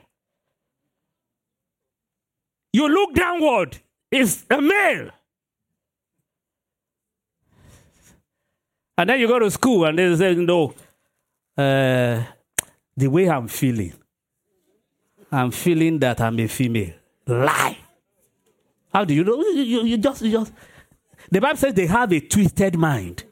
You 2.73 2.89
look 2.89 3.15
downward. 3.15 3.79
It's 4.13 4.47
a 4.51 4.61
male. 4.63 5.11
And 9.01 9.09
then 9.09 9.19
you 9.19 9.27
go 9.27 9.39
to 9.39 9.51
school 9.51 9.87
and 9.87 9.99
they 9.99 10.15
say, 10.15 10.35
no, 10.35 10.75
uh, 11.57 12.23
the 12.95 13.09
way 13.09 13.31
I'm 13.31 13.49
feeling, 13.49 13.95
I'm 15.33 15.51
feeling 15.53 15.99
that 16.01 16.21
I'm 16.21 16.39
a 16.39 16.47
female. 16.47 16.93
Lie. 17.27 17.79
How 18.93 19.07
do 19.07 19.15
you 19.15 19.25
know? 19.25 19.41
You, 19.41 19.63
you, 19.63 19.85
you 19.85 19.97
just, 19.97 20.21
you 20.21 20.33
just. 20.33 20.53
The 21.31 21.41
Bible 21.41 21.57
says 21.57 21.73
they 21.73 21.87
have 21.87 22.13
a 22.13 22.21
twisted 22.21 22.77
mind. 22.77 23.25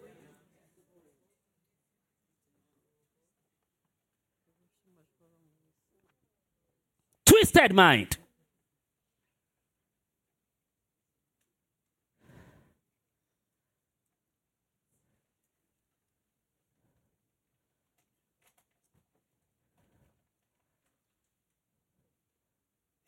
Twisted 7.27 7.75
mind. 7.75 8.17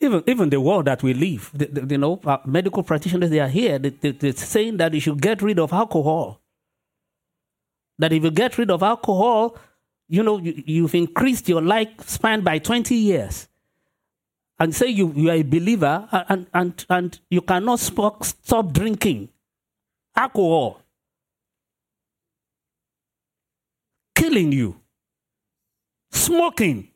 Even, 0.00 0.22
even 0.26 0.50
the 0.50 0.60
world 0.60 0.86
that 0.86 1.02
we 1.02 1.14
live, 1.14 1.50
the, 1.54 1.66
the, 1.66 1.86
you 1.94 1.98
know, 1.98 2.20
uh, 2.24 2.38
medical 2.46 2.82
practitioners, 2.82 3.30
they 3.30 3.40
are 3.40 3.48
here. 3.48 3.78
They, 3.78 3.90
they, 3.90 4.12
they're 4.12 4.32
saying 4.32 4.78
that 4.78 4.94
you 4.94 5.00
should 5.00 5.20
get 5.20 5.42
rid 5.42 5.58
of 5.58 5.72
alcohol. 5.72 6.40
That 7.98 8.12
if 8.12 8.24
you 8.24 8.30
get 8.30 8.56
rid 8.56 8.70
of 8.70 8.82
alcohol, 8.82 9.58
you 10.08 10.22
know, 10.22 10.38
you, 10.38 10.62
you've 10.66 10.94
increased 10.94 11.48
your 11.48 11.60
lifespan 11.60 12.42
by 12.42 12.58
20 12.58 12.94
years. 12.94 13.48
and 14.60 14.74
say 14.74 14.88
you, 14.88 15.12
you 15.16 15.30
are 15.30 15.36
a 15.36 15.42
believer 15.42 16.06
and, 16.12 16.46
and, 16.52 16.84
and 16.90 17.18
you 17.30 17.40
cannot 17.40 17.80
stop, 17.80 18.22
stop 18.22 18.72
drinking 18.72 19.30
alcohol, 20.14 20.82
killing 24.14 24.52
you, 24.52 24.78
smoking. 26.10 26.89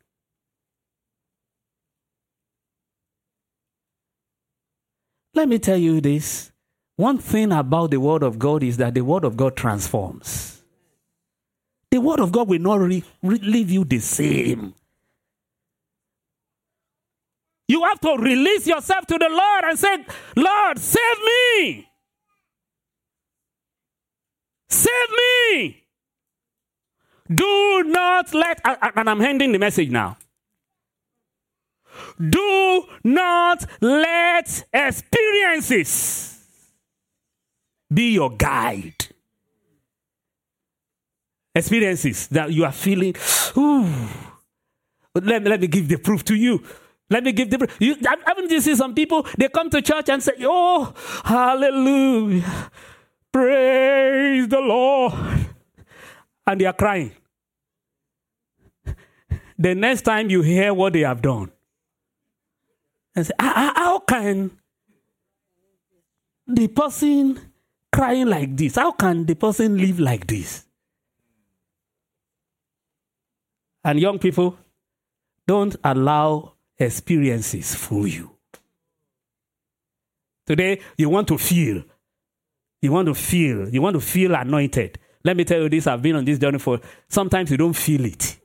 Let 5.34 5.48
me 5.48 5.58
tell 5.58 5.76
you 5.76 6.00
this. 6.00 6.52
One 6.96 7.18
thing 7.18 7.50
about 7.50 7.90
the 7.90 7.98
Word 7.98 8.22
of 8.22 8.38
God 8.38 8.62
is 8.62 8.76
that 8.76 8.94
the 8.94 9.00
Word 9.00 9.24
of 9.24 9.36
God 9.36 9.56
transforms. 9.56 10.62
The 11.90 12.00
Word 12.00 12.20
of 12.20 12.30
God 12.30 12.48
will 12.48 12.60
not 12.60 12.80
re- 12.80 13.04
re- 13.22 13.38
leave 13.38 13.70
you 13.70 13.84
the 13.84 13.98
same. 13.98 14.74
You 17.66 17.82
have 17.84 17.98
to 18.00 18.16
release 18.16 18.66
yourself 18.66 19.06
to 19.06 19.18
the 19.18 19.28
Lord 19.28 19.64
and 19.64 19.78
say, 19.78 20.04
Lord, 20.36 20.78
save 20.78 21.18
me. 21.24 21.88
Save 24.68 25.10
me. 25.10 25.84
Do 27.32 27.82
not 27.86 28.34
let, 28.34 28.60
and 28.64 29.08
I'm 29.08 29.20
handing 29.20 29.52
the 29.52 29.58
message 29.58 29.90
now. 29.90 30.18
Do 32.18 32.84
not 33.04 33.64
let 33.80 34.64
experiences 34.72 36.40
be 37.92 38.12
your 38.12 38.30
guide. 38.30 39.06
Experiences 41.54 42.26
that 42.28 42.52
you 42.52 42.64
are 42.64 42.72
feeling, 42.72 43.14
ooh, 43.56 43.88
let, 45.14 45.44
let 45.44 45.60
me 45.60 45.68
give 45.68 45.88
the 45.88 45.98
proof 45.98 46.24
to 46.24 46.34
you. 46.34 46.62
Let 47.10 47.22
me 47.22 47.32
give 47.32 47.50
the 47.50 47.68
you 47.78 47.96
haven't 48.26 48.50
you 48.50 48.60
seen 48.60 48.76
some 48.76 48.94
people 48.94 49.26
they 49.38 49.48
come 49.48 49.70
to 49.70 49.82
church 49.82 50.08
and 50.08 50.22
say, 50.22 50.32
Oh, 50.40 50.92
hallelujah. 51.24 52.70
Praise 53.30 54.48
the 54.48 54.60
Lord. 54.60 55.12
And 56.46 56.60
they 56.60 56.64
are 56.64 56.72
crying. 56.72 57.12
The 59.58 59.74
next 59.74 60.02
time 60.02 60.30
you 60.30 60.42
hear 60.42 60.74
what 60.74 60.92
they 60.94 61.00
have 61.00 61.22
done, 61.22 61.52
and 63.14 63.26
say, 63.26 63.32
ah, 63.38 63.52
ah, 63.56 63.72
How 63.76 63.98
can 64.00 64.50
the 66.46 66.68
person 66.68 67.40
crying 67.92 68.26
like 68.26 68.56
this, 68.56 68.74
how 68.74 68.90
can 68.92 69.24
the 69.24 69.34
person 69.34 69.78
live 69.78 70.00
like 70.00 70.26
this? 70.26 70.66
And 73.84 74.00
young 74.00 74.18
people, 74.18 74.58
don't 75.46 75.76
allow 75.84 76.54
experiences 76.78 77.74
fool 77.74 78.06
you. 78.06 78.30
Today, 80.46 80.80
you 80.96 81.08
want 81.08 81.28
to 81.28 81.38
feel. 81.38 81.84
You 82.82 82.92
want 82.92 83.06
to 83.06 83.14
feel. 83.14 83.68
You 83.68 83.80
want 83.80 83.94
to 83.94 84.00
feel 84.00 84.34
anointed. 84.34 84.98
Let 85.22 85.36
me 85.36 85.44
tell 85.44 85.62
you 85.62 85.68
this 85.68 85.86
I've 85.86 86.02
been 86.02 86.16
on 86.16 86.24
this 86.24 86.38
journey 86.38 86.58
for 86.58 86.80
sometimes 87.08 87.50
you 87.50 87.56
don't 87.56 87.72
feel 87.72 88.04
it. 88.04 88.38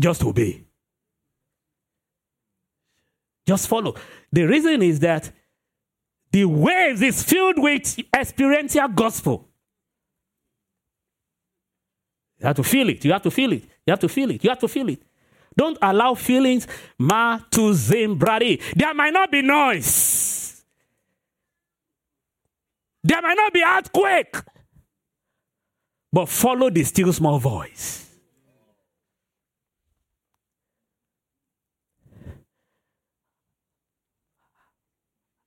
Just 0.00 0.24
obey. 0.24 0.64
Just 3.46 3.68
follow. 3.68 3.94
The 4.32 4.44
reason 4.44 4.82
is 4.82 5.00
that 5.00 5.30
the 6.32 6.44
waves 6.46 7.02
is 7.02 7.22
filled 7.22 7.58
with 7.58 7.98
experiential 8.16 8.88
gospel. 8.88 9.48
You 12.38 12.46
have 12.46 12.56
to 12.56 12.62
feel 12.62 12.88
it. 12.88 13.04
You 13.04 13.12
have 13.12 13.22
to 13.22 13.30
feel 13.30 13.52
it. 13.52 13.64
You 13.86 13.90
have 13.90 14.00
to 14.00 14.08
feel 14.08 14.30
it. 14.30 14.42
You 14.42 14.50
have 14.50 14.60
to 14.60 14.68
feel 14.68 14.88
it. 14.88 15.02
Don't 15.56 15.76
allow 15.82 16.14
feelings 16.14 16.66
ma 16.98 17.38
to 17.50 17.72
zimbradi. 17.72 18.62
There 18.74 18.94
might 18.94 19.12
not 19.12 19.30
be 19.30 19.42
noise. 19.42 20.64
There 23.02 23.20
might 23.20 23.34
not 23.34 23.52
be 23.52 23.62
earthquake. 23.62 24.36
But 26.12 26.28
follow 26.28 26.70
the 26.70 26.84
still 26.84 27.12
small 27.12 27.38
voice. 27.38 28.09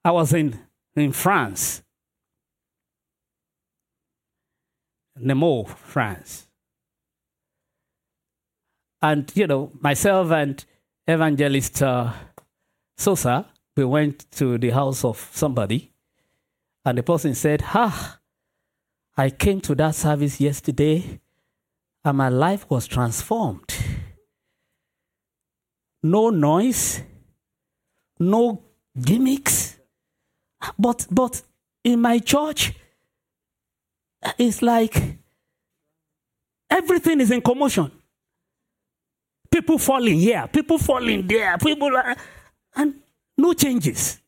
I 0.06 0.12
was 0.12 0.34
in, 0.34 0.60
in 0.96 1.12
France, 1.13 1.82
Nemours, 5.16 5.70
France. 5.86 6.48
And, 9.02 9.32
you 9.36 9.48
know, 9.48 9.72
myself 9.80 10.32
and 10.32 10.63
evangelist 11.08 11.82
uh, 11.84 12.12
Sosa, 12.98 13.48
we 13.76 13.86
went 13.86 14.30
to 14.32 14.58
the 14.58 14.72
house 14.72 15.06
of 15.06 15.30
somebody, 15.34 15.92
and 16.86 16.98
the 16.98 17.04
person 17.04 17.36
said, 17.36 17.62
Ha, 17.62 18.20
I 19.16 19.30
came 19.30 19.62
to 19.62 19.76
that 19.76 19.96
service 19.96 20.42
yesterday, 20.42 21.20
and 22.04 22.18
my 22.18 22.30
life 22.30 22.66
was 22.70 22.88
transformed. 22.88 23.74
No 26.02 26.30
noise, 26.30 27.02
no 28.20 28.63
gimmicks. 29.00 29.73
But 30.78 31.08
but 31.10 31.41
in 31.84 32.02
my 32.02 32.19
church, 32.19 32.73
it's 34.38 34.62
like 34.62 35.17
everything 36.69 37.21
is 37.21 37.32
in 37.32 37.41
commotion 37.41 37.91
people 39.54 39.78
falling 39.78 40.19
here, 40.19 40.47
people 40.52 40.78
falling 40.78 41.28
there, 41.28 41.58
people, 41.58 41.95
uh, 41.95 42.15
and 42.76 42.95
no 43.38 43.54
changes. 43.54 44.19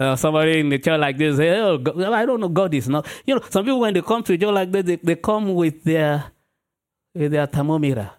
Uh, 0.00 0.16
somebody 0.16 0.58
in 0.58 0.68
the 0.68 0.78
church 0.80 0.98
like 0.98 1.16
this, 1.16 1.36
say, 1.36 1.50
oh, 1.60 1.78
God, 1.78 2.12
I 2.12 2.26
don't 2.26 2.40
know, 2.40 2.48
God 2.48 2.74
is 2.74 2.88
not. 2.88 3.06
You 3.24 3.36
know, 3.36 3.42
some 3.48 3.64
people 3.64 3.78
when 3.78 3.94
they 3.94 4.02
come 4.02 4.22
to 4.24 4.36
church 4.36 4.52
like 4.52 4.72
this, 4.72 4.84
they, 4.84 4.96
they 4.96 5.16
come 5.16 5.54
with 5.54 5.84
their 5.84 6.24
with 7.14 7.30
their 7.30 7.46
thermometer. 7.46 8.10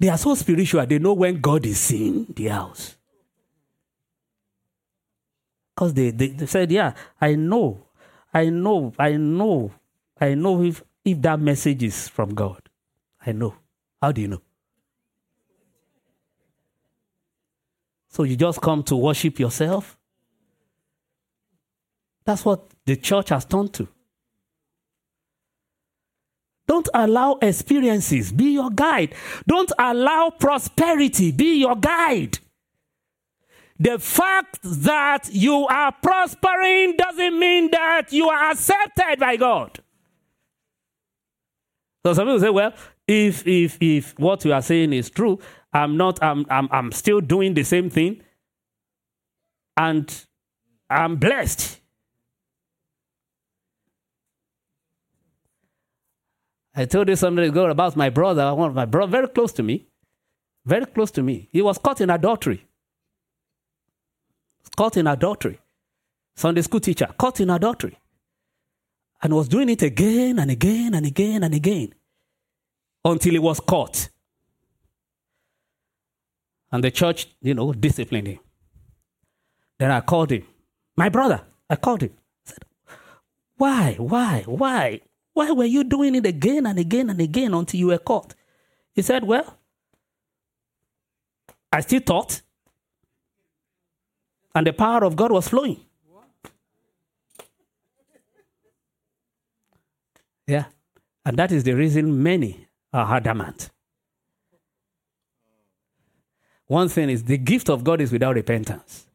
They 0.00 0.08
are 0.08 0.18
so 0.18 0.34
spiritual, 0.34 0.84
they 0.86 0.98
know 0.98 1.12
when 1.12 1.40
God 1.40 1.64
is 1.64 1.92
in 1.92 2.26
the 2.34 2.48
house. 2.48 2.96
Because 5.74 5.94
they, 5.94 6.10
they, 6.10 6.28
they 6.28 6.46
said, 6.46 6.72
Yeah, 6.72 6.94
I 7.20 7.36
know, 7.36 7.86
I 8.34 8.48
know, 8.48 8.92
I 8.98 9.16
know 9.16 9.72
I 10.20 10.34
know 10.34 10.62
if, 10.62 10.84
if 11.04 11.20
that 11.22 11.40
message 11.40 11.82
is 11.82 12.08
from 12.08 12.34
God. 12.34 12.60
I 13.24 13.32
know. 13.32 13.54
How 14.00 14.12
do 14.12 14.20
you 14.20 14.28
know? 14.28 14.42
So 18.08 18.24
you 18.24 18.36
just 18.36 18.60
come 18.60 18.82
to 18.84 18.96
worship 18.96 19.38
yourself? 19.38 19.96
That's 22.24 22.44
what 22.44 22.68
the 22.84 22.96
church 22.96 23.30
has 23.30 23.44
turned 23.44 23.72
to. 23.74 23.88
Don't 26.80 26.88
allow 27.10 27.38
experiences 27.42 28.32
be 28.32 28.52
your 28.54 28.70
guide. 28.70 29.14
Don't 29.46 29.70
allow 29.78 30.30
prosperity 30.30 31.30
be 31.30 31.60
your 31.60 31.76
guide. 31.76 32.38
The 33.78 33.98
fact 33.98 34.60
that 34.62 35.28
you 35.30 35.66
are 35.66 35.92
prospering 36.02 36.96
doesn't 36.96 37.38
mean 37.38 37.70
that 37.72 38.12
you 38.12 38.30
are 38.30 38.50
accepted 38.50 39.18
by 39.18 39.36
God. 39.36 39.80
So 42.06 42.14
some 42.14 42.26
people 42.26 42.40
say, 42.40 42.48
well, 42.50 42.72
if 43.06 43.46
if 43.46 43.76
if 43.82 44.18
what 44.18 44.42
you 44.46 44.54
are 44.54 44.62
saying 44.62 44.94
is 44.94 45.10
true, 45.10 45.38
I'm 45.74 45.98
not 45.98 46.22
I'm 46.22 46.46
I'm 46.48 46.66
I'm 46.70 46.92
still 46.92 47.20
doing 47.20 47.52
the 47.52 47.62
same 47.62 47.90
thing 47.90 48.22
and 49.76 50.24
I'm 50.88 51.16
blessed. 51.16 51.79
I 56.80 56.86
told 56.86 57.10
you 57.10 57.16
something 57.16 57.44
ago 57.44 57.66
about 57.66 57.94
my 57.94 58.08
brother, 58.08 58.54
one 58.54 58.70
of 58.70 58.74
my 58.74 58.86
brother, 58.86 59.10
very 59.10 59.28
close 59.28 59.52
to 59.52 59.62
me, 59.62 59.86
very 60.64 60.86
close 60.86 61.10
to 61.10 61.22
me. 61.22 61.46
He 61.52 61.60
was 61.60 61.76
caught 61.76 62.00
in 62.00 62.08
adultery. 62.08 62.64
Caught 64.78 64.96
in 64.96 65.06
adultery. 65.06 65.58
Sunday 66.34 66.62
school 66.62 66.80
teacher, 66.80 67.06
caught 67.18 67.38
in 67.38 67.50
adultery 67.50 67.98
and 69.22 69.34
was 69.34 69.46
doing 69.46 69.68
it 69.68 69.82
again 69.82 70.38
and 70.38 70.50
again 70.50 70.94
and 70.94 71.04
again 71.04 71.44
and 71.44 71.54
again 71.54 71.92
until 73.04 73.32
he 73.32 73.38
was 73.38 73.60
caught. 73.60 74.08
And 76.72 76.82
the 76.82 76.90
church, 76.90 77.26
you 77.42 77.52
know, 77.52 77.74
disciplined 77.74 78.28
him. 78.28 78.38
Then 79.78 79.90
I 79.90 80.00
called 80.00 80.32
him. 80.32 80.46
My 80.96 81.10
brother, 81.10 81.42
I 81.68 81.76
called 81.76 82.04
him. 82.04 82.14
I 82.46 82.50
said, 82.50 82.64
Why, 83.58 83.96
why, 83.98 84.44
why? 84.46 85.00
Why 85.40 85.52
were 85.52 85.64
you 85.64 85.84
doing 85.84 86.14
it 86.16 86.26
again 86.26 86.66
and 86.66 86.78
again 86.78 87.08
and 87.08 87.18
again 87.18 87.54
until 87.54 87.80
you 87.80 87.86
were 87.86 87.96
caught? 87.96 88.34
He 88.92 89.00
said, 89.00 89.24
Well, 89.24 89.56
I 91.72 91.80
still 91.80 92.00
thought, 92.00 92.42
and 94.54 94.66
the 94.66 94.74
power 94.74 95.02
of 95.02 95.16
God 95.16 95.32
was 95.32 95.48
flowing. 95.48 95.80
Yeah. 100.46 100.66
And 101.24 101.38
that 101.38 101.52
is 101.52 101.64
the 101.64 101.72
reason 101.72 102.22
many 102.22 102.68
are 102.92 103.16
adamant. 103.16 103.70
One 106.66 106.90
thing 106.90 107.08
is 107.08 107.24
the 107.24 107.38
gift 107.38 107.70
of 107.70 107.82
God 107.82 108.02
is 108.02 108.12
without 108.12 108.34
repentance. 108.34 109.06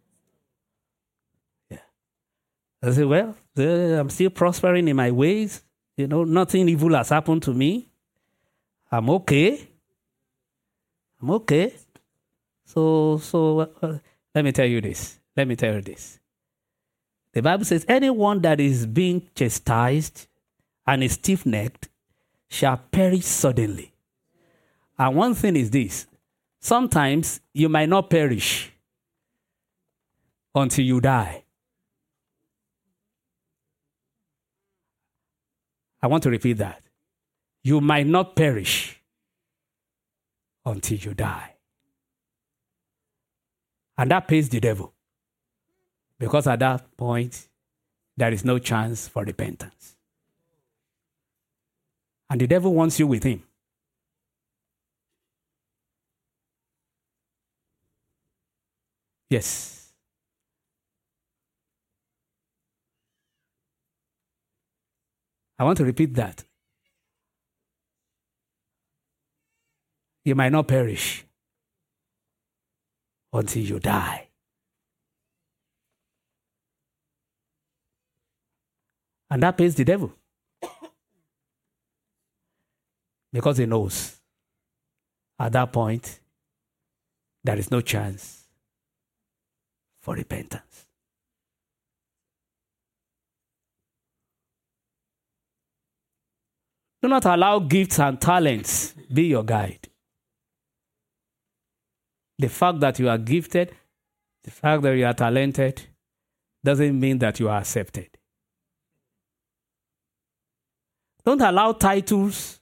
Yeah. 1.69 1.85
I 2.81 2.89
say, 2.89 3.03
well, 3.03 3.35
uh, 3.59 3.61
I'm 3.61 4.09
still 4.09 4.31
prospering 4.31 4.87
in 4.87 4.95
my 4.95 5.11
ways. 5.11 5.61
You 5.97 6.07
know, 6.07 6.23
nothing 6.23 6.67
evil 6.67 6.93
has 6.95 7.09
happened 7.09 7.43
to 7.43 7.53
me. 7.53 7.87
I'm 8.91 9.09
okay. 9.09 9.67
I'm 11.21 11.31
okay. 11.31 11.73
So, 12.65 13.17
so 13.17 13.59
uh, 13.81 13.97
let 14.33 14.43
me 14.43 14.51
tell 14.51 14.65
you 14.65 14.81
this. 14.81 15.19
Let 15.35 15.47
me 15.47 15.55
tell 15.55 15.75
you 15.75 15.81
this. 15.81 16.19
The 17.33 17.41
Bible 17.41 17.65
says, 17.65 17.85
anyone 17.87 18.41
that 18.41 18.59
is 18.59 18.85
being 18.85 19.29
chastised 19.35 20.27
and 20.87 21.03
is 21.03 21.13
stiff 21.13 21.45
necked 21.45 21.89
shall 22.49 22.77
perish 22.77 23.25
suddenly. 23.25 23.93
And 24.97 25.15
one 25.15 25.33
thing 25.33 25.55
is 25.55 25.71
this 25.71 26.07
sometimes 26.59 27.41
you 27.53 27.69
might 27.69 27.89
not 27.89 28.09
perish 28.09 28.71
until 30.53 30.85
you 30.85 31.01
die. 31.01 31.44
I 36.05 36.07
want 36.07 36.21
to 36.21 36.29
repeat 36.29 36.59
that. 36.59 36.83
You 37.63 37.81
might 37.81 38.05
not 38.05 38.35
perish 38.35 39.01
until 40.63 40.99
you 40.99 41.15
die. 41.15 41.55
And 43.97 44.11
that 44.11 44.27
pays 44.27 44.47
the 44.49 44.59
devil. 44.59 44.93
Because 46.19 46.45
at 46.45 46.59
that 46.59 46.95
point, 46.95 47.47
there 48.15 48.31
is 48.31 48.45
no 48.45 48.59
chance 48.59 49.07
for 49.07 49.23
repentance. 49.23 49.95
And 52.29 52.39
the 52.39 52.45
devil 52.45 52.71
wants 52.71 52.99
you 52.99 53.07
with 53.07 53.23
him. 53.23 53.41
Yes. 59.27 59.74
I 65.57 65.63
want 65.63 65.77
to 65.77 65.85
repeat 65.85 66.13
that. 66.15 66.43
You 70.23 70.35
might 70.35 70.51
not 70.51 70.67
perish 70.67 71.25
until 73.31 73.63
you 73.63 73.79
die. 73.79 74.27
And 79.29 79.41
that 79.43 79.57
pays 79.57 79.75
the 79.75 79.85
devil. 79.85 80.13
because 83.35 83.57
he 83.57 83.65
knows 83.65 84.19
at 85.37 85.51
that 85.51 85.71
point 85.71 86.19
there 87.43 87.57
is 87.57 87.69
no 87.69 87.81
chance 87.81 88.45
for 90.01 90.15
repentance. 90.15 90.74
Do 97.05 97.09
not 97.09 97.25
allow 97.25 97.59
gifts 97.59 97.99
and 97.99 98.19
talents 98.19 98.95
be 99.13 99.25
your 99.25 99.43
guide. 99.43 99.89
The 102.39 102.49
fact 102.49 102.79
that 102.79 102.97
you 102.97 103.07
are 103.09 103.19
gifted, 103.19 103.75
the 104.43 104.49
fact 104.49 104.81
that 104.81 104.97
you 104.97 105.05
are 105.05 105.13
talented, 105.13 105.83
doesn't 106.63 106.99
mean 106.99 107.19
that 107.19 107.39
you 107.39 107.47
are 107.47 107.59
accepted. 107.59 108.09
Don't 111.23 111.41
allow 111.41 111.73
titles 111.73 112.59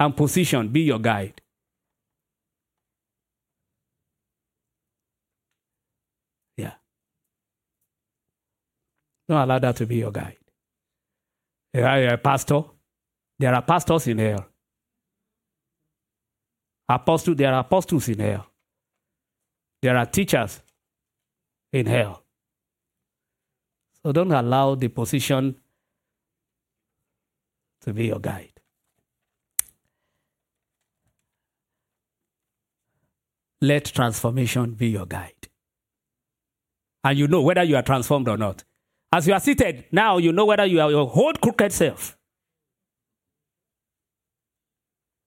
and 0.00 0.16
position 0.16 0.66
be 0.70 0.80
your 0.80 0.98
guide. 0.98 1.40
Yeah. 6.56 6.72
Don't 9.28 9.42
allow 9.42 9.60
that 9.60 9.76
to 9.76 9.86
be 9.86 9.98
your 9.98 10.10
guide. 10.10 10.38
You 11.72 11.84
are 11.84 12.14
a 12.14 12.18
pastor. 12.18 12.64
There 13.38 13.54
are 13.54 13.62
pastors 13.62 14.06
in 14.06 14.18
hell. 14.18 14.46
Apostle, 16.88 17.34
there 17.34 17.52
are 17.52 17.60
apostles 17.60 18.08
in 18.08 18.18
hell. 18.18 18.46
There 19.82 19.96
are 19.96 20.06
teachers 20.06 20.62
in 21.72 21.86
hell. 21.86 22.22
So 24.02 24.12
don't 24.12 24.32
allow 24.32 24.74
the 24.74 24.88
position 24.88 25.56
to 27.80 27.92
be 27.92 28.06
your 28.06 28.20
guide. 28.20 28.50
Let 33.60 33.86
transformation 33.86 34.72
be 34.72 34.88
your 34.88 35.06
guide. 35.06 35.48
And 37.02 37.18
you 37.18 37.28
know 37.28 37.42
whether 37.42 37.62
you 37.62 37.76
are 37.76 37.82
transformed 37.82 38.28
or 38.28 38.36
not. 38.36 38.64
As 39.10 39.26
you 39.26 39.32
are 39.32 39.40
seated, 39.40 39.86
now 39.90 40.18
you 40.18 40.32
know 40.32 40.44
whether 40.44 40.66
you 40.66 40.80
are 40.80 40.90
your 40.90 41.06
whole 41.06 41.32
crooked 41.34 41.72
self. 41.72 42.18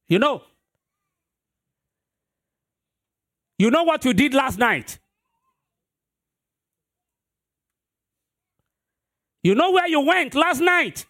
You 0.08 0.20
know. 0.20 0.43
You 3.60 3.72
know 3.72 3.84
what 3.84 4.06
you 4.06 4.13
did 4.13 4.34
last 4.34 4.58
night. 4.58 5.00
You 9.43 9.56
know 9.56 9.72
where 9.72 9.88
you 9.88 10.02
went 10.02 10.36
last 10.36 10.60
night. 10.62 11.06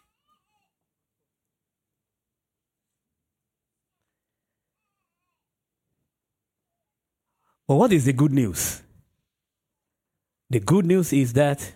But 7.67 7.75
what 7.75 7.91
is 7.91 8.05
the 8.05 8.13
good 8.13 8.31
news? 8.31 8.81
The 10.49 10.59
good 10.59 10.85
news 10.85 11.11
is 11.11 11.33
that 11.33 11.73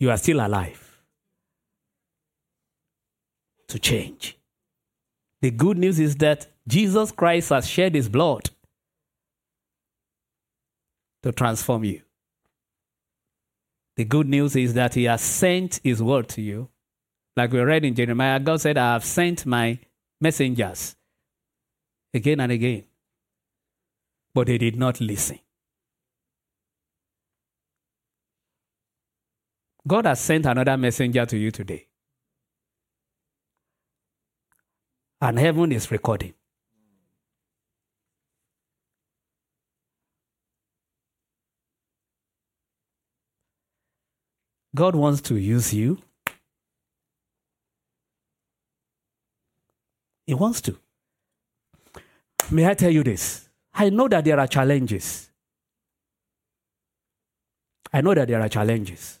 you 0.00 0.10
are 0.10 0.16
still 0.16 0.40
alive 0.40 1.02
to 3.68 3.78
change. 3.78 4.37
The 5.40 5.50
good 5.50 5.78
news 5.78 5.98
is 6.00 6.16
that 6.16 6.46
Jesus 6.66 7.12
Christ 7.12 7.50
has 7.50 7.68
shed 7.68 7.94
his 7.94 8.08
blood 8.08 8.50
to 11.22 11.32
transform 11.32 11.84
you. 11.84 12.02
The 13.96 14.04
good 14.04 14.28
news 14.28 14.54
is 14.56 14.74
that 14.74 14.94
he 14.94 15.04
has 15.04 15.22
sent 15.22 15.80
his 15.82 16.02
word 16.02 16.28
to 16.30 16.42
you. 16.42 16.68
Like 17.36 17.52
we 17.52 17.60
read 17.60 17.84
in 17.84 17.94
Jeremiah, 17.94 18.40
God 18.40 18.60
said, 18.60 18.76
I 18.76 18.92
have 18.92 19.04
sent 19.04 19.46
my 19.46 19.78
messengers 20.20 20.96
again 22.12 22.40
and 22.40 22.50
again 22.50 22.84
but 24.38 24.46
they 24.46 24.56
did 24.56 24.76
not 24.76 25.00
listen. 25.00 25.40
God 29.84 30.06
has 30.06 30.20
sent 30.20 30.46
another 30.46 30.76
messenger 30.76 31.26
to 31.26 31.36
you 31.36 31.50
today. 31.50 31.87
And 35.20 35.38
heaven 35.38 35.72
is 35.72 35.90
recording. 35.90 36.34
God 44.74 44.94
wants 44.94 45.20
to 45.22 45.36
use 45.36 45.74
you. 45.74 45.98
He 50.26 50.34
wants 50.34 50.60
to. 50.60 50.76
May 52.50 52.68
I 52.68 52.74
tell 52.74 52.90
you 52.90 53.02
this? 53.02 53.48
I 53.74 53.90
know 53.90 54.06
that 54.08 54.24
there 54.24 54.38
are 54.38 54.46
challenges. 54.46 55.30
I 57.92 58.02
know 58.02 58.14
that 58.14 58.28
there 58.28 58.40
are 58.40 58.48
challenges. 58.48 59.18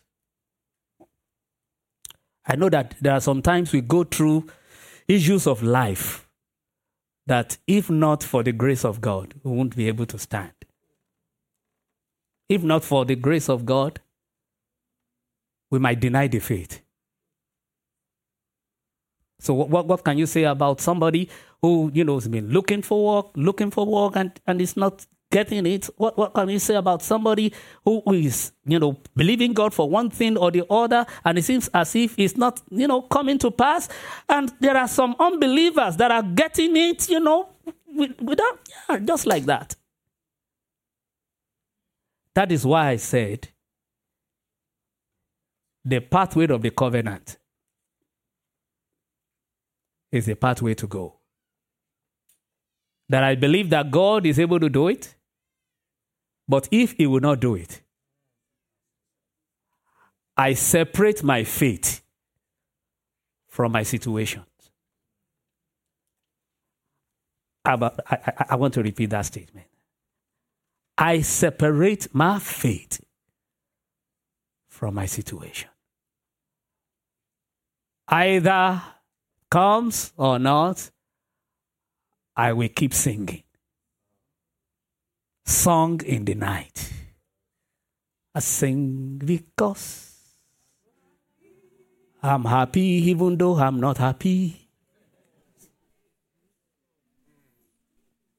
I 2.46 2.56
know 2.56 2.68
that 2.68 2.94
there 3.00 3.14
are 3.14 3.20
sometimes 3.20 3.72
we 3.72 3.80
go 3.80 4.04
through 4.04 4.46
issues 5.08 5.46
of 5.46 5.62
life 5.62 6.28
that, 7.26 7.58
if 7.66 7.90
not 7.90 8.22
for 8.22 8.42
the 8.42 8.52
grace 8.52 8.84
of 8.84 9.00
God, 9.00 9.34
we 9.42 9.50
won't 9.50 9.76
be 9.76 9.88
able 9.88 10.06
to 10.06 10.18
stand. 10.18 10.52
If 12.48 12.62
not 12.62 12.84
for 12.84 13.04
the 13.04 13.16
grace 13.16 13.48
of 13.48 13.66
God, 13.66 14.00
we 15.70 15.78
might 15.78 16.00
deny 16.00 16.28
the 16.28 16.38
faith. 16.38 16.80
So, 19.40 19.54
what, 19.54 19.86
what 19.86 20.04
can 20.04 20.18
you 20.18 20.26
say 20.26 20.44
about 20.44 20.80
somebody 20.80 21.28
who, 21.62 21.90
you 21.94 22.04
know, 22.04 22.14
has 22.14 22.28
been 22.28 22.48
looking 22.50 22.82
for 22.82 23.04
work, 23.04 23.26
looking 23.36 23.70
for 23.70 23.86
work, 23.86 24.16
and, 24.16 24.40
and 24.46 24.60
is 24.60 24.76
not 24.76 25.06
getting 25.30 25.66
it? 25.66 25.86
What, 25.96 26.16
what 26.16 26.34
can 26.34 26.48
you 26.48 26.58
say 26.58 26.74
about 26.74 27.02
somebody 27.02 27.52
who 27.84 28.02
is, 28.12 28.52
you 28.64 28.78
know, 28.78 28.98
believing 29.14 29.52
God 29.52 29.74
for 29.74 29.88
one 29.88 30.10
thing 30.10 30.36
or 30.36 30.50
the 30.50 30.64
other, 30.70 31.06
and 31.24 31.38
it 31.38 31.44
seems 31.44 31.68
as 31.68 31.94
if 31.94 32.18
it's 32.18 32.36
not, 32.36 32.60
you 32.70 32.86
know, 32.86 33.02
coming 33.02 33.38
to 33.38 33.50
pass? 33.50 33.88
And 34.28 34.52
there 34.60 34.76
are 34.76 34.88
some 34.88 35.14
unbelievers 35.18 35.96
that 35.96 36.10
are 36.10 36.22
getting 36.22 36.76
it, 36.76 37.08
you 37.08 37.20
know, 37.20 37.48
without, 37.94 38.60
yeah, 38.88 38.98
just 38.98 39.26
like 39.26 39.44
that. 39.44 39.76
That 42.34 42.52
is 42.52 42.64
why 42.64 42.90
I 42.90 42.96
said 42.96 43.48
the 45.84 46.00
pathway 46.00 46.46
of 46.46 46.62
the 46.62 46.70
covenant 46.70 47.38
is 50.12 50.26
the 50.26 50.36
pathway 50.36 50.74
to 50.74 50.86
go. 50.86 51.14
That 53.08 53.24
I 53.24 53.34
believe 53.34 53.70
that 53.70 53.90
God 53.90 54.26
is 54.26 54.38
able 54.38 54.60
to 54.60 54.68
do 54.68 54.88
it, 54.88 55.14
but 56.48 56.68
if 56.70 56.92
He 56.92 57.06
will 57.06 57.20
not 57.20 57.40
do 57.40 57.54
it, 57.54 57.82
I 60.36 60.54
separate 60.54 61.22
my 61.22 61.44
faith 61.44 62.02
from 63.48 63.72
my 63.72 63.82
situations. 63.82 64.44
I, 67.64 67.74
I, 67.74 68.46
I 68.50 68.56
want 68.56 68.74
to 68.74 68.82
repeat 68.82 69.10
that 69.10 69.26
statement. 69.26 69.66
I 70.96 71.20
separate 71.20 72.14
my 72.14 72.38
faith 72.38 73.00
from 74.68 74.94
my 74.94 75.06
situation. 75.06 75.68
Either 78.08 78.82
comes 79.50 80.12
or 80.16 80.38
not, 80.38 80.90
I 82.36 82.52
will 82.52 82.68
keep 82.68 82.94
singing. 82.94 83.42
Song 85.48 86.02
in 86.04 86.26
the 86.26 86.34
night. 86.34 86.92
I 88.34 88.40
sing 88.40 89.16
because 89.24 90.14
I'm 92.22 92.44
happy 92.44 93.08
even 93.08 93.38
though 93.38 93.56
I'm 93.56 93.80
not 93.80 93.96
happy. 93.96 94.68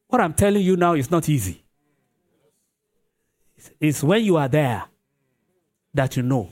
What 0.08 0.22
I'm 0.22 0.36
telling 0.36 0.62
you 0.62 0.78
now 0.78 0.94
is 0.94 1.10
not 1.10 1.28
easy. 1.28 1.64
It's 3.80 4.04
when 4.04 4.24
you 4.24 4.38
are 4.38 4.48
there 4.48 4.84
that 5.92 6.16
you 6.16 6.22
know. 6.22 6.52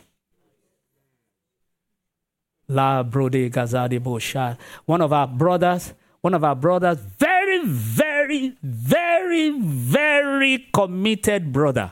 La 2.67 3.03
Brode 3.03 3.51
Gazade 3.51 3.99
Bosha. 3.99 4.57
One 4.85 5.01
of 5.01 5.13
our 5.13 5.27
brothers, 5.27 5.93
one 6.19 6.33
of 6.33 6.43
our 6.43 6.55
brothers, 6.55 6.97
very, 6.97 7.63
very, 7.63 8.06
very, 8.27 8.57
very 8.61 10.37
very 10.47 10.67
committed 10.73 11.51
brother. 11.51 11.91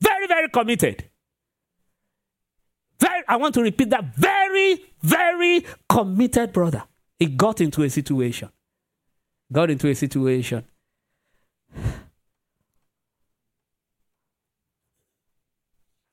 Very, 0.00 0.26
very 0.26 0.48
committed. 0.48 1.04
Very, 3.00 3.22
I 3.28 3.36
want 3.36 3.54
to 3.54 3.62
repeat 3.62 3.90
that. 3.90 4.14
Very, 4.14 4.84
very 5.02 5.64
committed 5.88 6.52
brother. 6.52 6.84
He 7.18 7.26
got 7.26 7.60
into 7.60 7.82
a 7.82 7.90
situation. 7.90 8.50
Got 9.52 9.70
into 9.70 9.88
a 9.88 9.94
situation. 9.94 10.64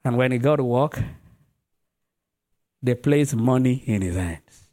And 0.04 0.18
when 0.18 0.32
he 0.32 0.38
got 0.38 0.58
to 0.58 0.64
work, 0.64 1.02
they 2.82 2.96
placed 2.96 3.36
money 3.36 3.84
in 3.86 4.02
his 4.02 4.16
hands. 4.16 4.65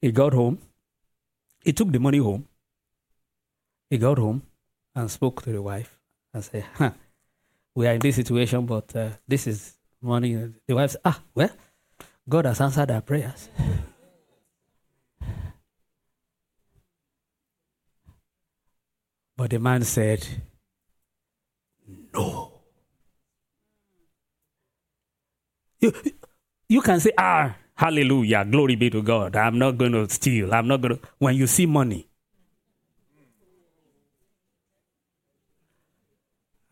He 0.00 0.12
got 0.12 0.32
home. 0.32 0.58
He 1.64 1.72
took 1.72 1.90
the 1.90 1.98
money 1.98 2.18
home. 2.18 2.46
He 3.90 3.98
got 3.98 4.18
home 4.18 4.42
and 4.94 5.10
spoke 5.10 5.42
to 5.42 5.52
the 5.52 5.62
wife 5.62 5.98
and 6.32 6.44
said, 6.44 6.64
huh, 6.74 6.92
We 7.74 7.86
are 7.86 7.94
in 7.94 8.00
this 8.00 8.16
situation, 8.16 8.66
but 8.66 8.94
uh, 8.96 9.10
this 9.26 9.46
is 9.46 9.74
money. 10.02 10.34
The 10.66 10.74
wife 10.74 10.90
said, 10.90 11.00
Ah, 11.04 11.20
well, 11.34 11.50
God 12.28 12.46
has 12.46 12.60
answered 12.60 12.90
our 12.90 13.00
prayers. 13.00 13.48
But 19.36 19.50
the 19.50 19.60
man 19.60 19.84
said, 19.84 20.26
No. 22.12 22.52
You, 25.78 25.92
you 26.68 26.82
can 26.82 26.98
say, 26.98 27.12
Ah, 27.16 27.54
hallelujah, 27.78 28.44
glory 28.44 28.74
be 28.74 28.90
to 28.90 29.02
God. 29.02 29.36
I'm 29.36 29.58
not 29.58 29.78
going 29.78 29.92
to 29.92 30.08
steal. 30.08 30.52
I'm 30.52 30.66
not 30.66 30.80
going 30.80 30.96
to. 30.96 31.00
When 31.18 31.36
you 31.36 31.46
see 31.46 31.64
money, 31.64 32.08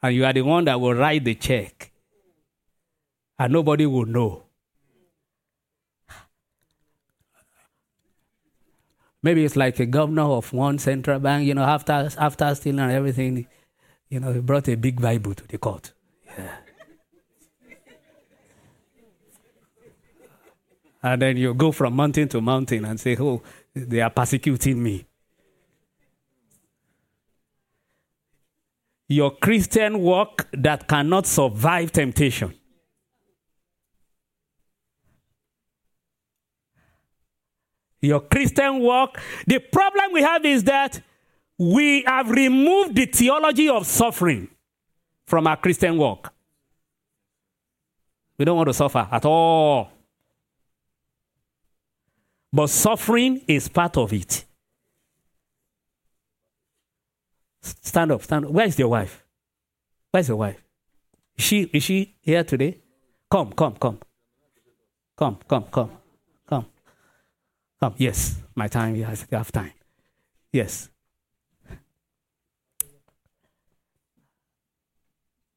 and 0.03 0.15
you 0.15 0.25
are 0.25 0.33
the 0.33 0.43
one 0.43 0.65
that 0.65 0.81
will 0.81 0.95
write 0.95 1.25
the 1.25 1.35
check, 1.35 1.93
and 3.39 3.53
nobody 3.53 3.87
will 3.87 4.07
know. 4.07 4.43
Maybe 9.23 9.45
it's 9.45 9.57
like 9.57 9.81
a 9.81 9.87
governor 9.87 10.23
of 10.23 10.53
one 10.53 10.79
central 10.79 11.19
bank, 11.19 11.47
you 11.47 11.55
know, 11.55 11.65
after, 11.65 12.11
after 12.17 12.55
stealing 12.55 12.81
and 12.81 12.93
everything, 12.93 13.47
you 14.09 14.21
know, 14.21 14.33
he 14.33 14.41
brought 14.41 14.69
a 14.69 14.77
big 14.77 15.01
Bible 15.01 15.35
to 15.35 15.47
the 15.49 15.59
court. 15.59 15.93
And 21.07 21.23
then 21.23 21.37
you 21.37 21.55
go 21.55 21.71
from 21.71 21.95
mountain 21.95 22.29
to 22.29 22.41
mountain 22.41 22.85
and 22.85 22.99
say, 22.99 23.17
oh, 23.21 23.41
they 23.75 24.01
are 24.01 24.11
persecuting 24.11 24.83
me. 24.83 25.07
Your 29.09 29.31
Christian 29.37 30.01
work 30.01 30.49
that 30.53 30.89
cannot 30.89 31.27
survive 31.27 31.93
temptation. 31.93 32.55
your 38.01 38.21
Christian 38.21 38.81
work. 38.81 39.21
The 39.47 39.59
problem 39.59 40.13
we 40.13 40.23
have 40.23 40.45
is 40.45 40.63
that 40.65 41.01
we 41.59 42.05
have 42.07 42.31
removed 42.31 42.95
the 42.95 43.07
theology 43.07 43.69
of 43.69 43.85
suffering 43.85 44.49
from 45.27 45.47
our 45.47 45.57
Christian 45.57 45.99
work. 45.99 46.33
We 48.39 48.45
don't 48.45 48.57
want 48.57 48.69
to 48.69 48.75
suffer 48.75 49.09
at 49.11 49.25
all. 49.25 49.96
But 52.57 52.71
suffering 52.71 53.43
is 53.47 53.69
part 53.69 53.99
of 53.99 54.15
it. 54.15 54.47
Stand 57.61 58.13
up, 58.13 58.23
stand 58.23 58.47
up. 58.47 58.51
Where 58.51 58.65
is 58.67 58.79
your 58.79 58.89
wife? 58.89 59.23
Where's 60.11 60.29
your 60.29 60.39
wife? 60.39 60.65
Is 61.37 61.45
she, 61.45 61.63
is 61.65 61.83
she 61.83 62.17
here 62.23 62.43
today? 62.45 62.79
Come, 63.31 63.53
come, 63.53 63.75
come. 63.75 63.99
Come, 65.19 65.37
come, 65.47 65.65
come. 65.71 65.91
Oh, 67.83 67.93
yes, 67.99 68.37
my 68.55 68.69
time, 68.69 68.97
yes, 68.97 69.27
I 69.31 69.37
have 69.37 69.53
time. 69.53 69.73
Yes. 70.51 70.89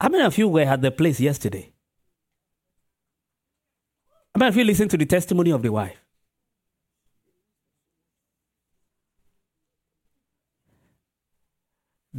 How 0.01 0.09
many 0.09 0.25
of 0.25 0.37
you 0.37 0.49
were 0.49 0.63
at 0.63 0.81
the 0.81 0.91
place 0.91 1.21
yesterday? 1.21 1.71
How 4.35 4.39
many 4.39 4.49
of 4.49 4.57
you 4.57 4.65
listened 4.65 4.91
to 4.91 4.97
the 4.97 5.05
testimony 5.05 5.51
of 5.51 5.61
the 5.61 5.71
wife? 5.71 5.95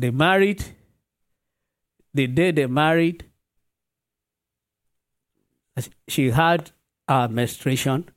They 0.00 0.10
married. 0.10 0.64
The 2.14 2.26
day 2.26 2.50
they 2.52 2.66
married, 2.66 3.24
she 6.08 6.30
had 6.30 6.70
a 7.06 7.28
menstruation 7.28 8.10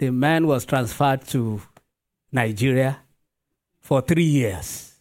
the 0.00 0.10
man 0.10 0.46
was 0.46 0.64
transferred 0.64 1.26
to 1.28 1.62
Nigeria 2.32 3.00
for 3.80 4.00
three 4.00 4.24
years. 4.24 4.94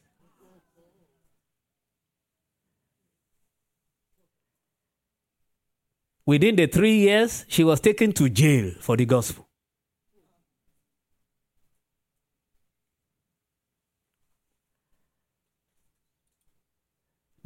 Within 6.25 6.57
the 6.57 6.67
three 6.67 6.97
years, 6.97 7.45
she 7.47 7.63
was 7.63 7.79
taken 7.79 8.11
to 8.11 8.29
jail 8.29 8.71
for 8.81 8.95
the 8.95 9.05
gospel. 9.05 9.48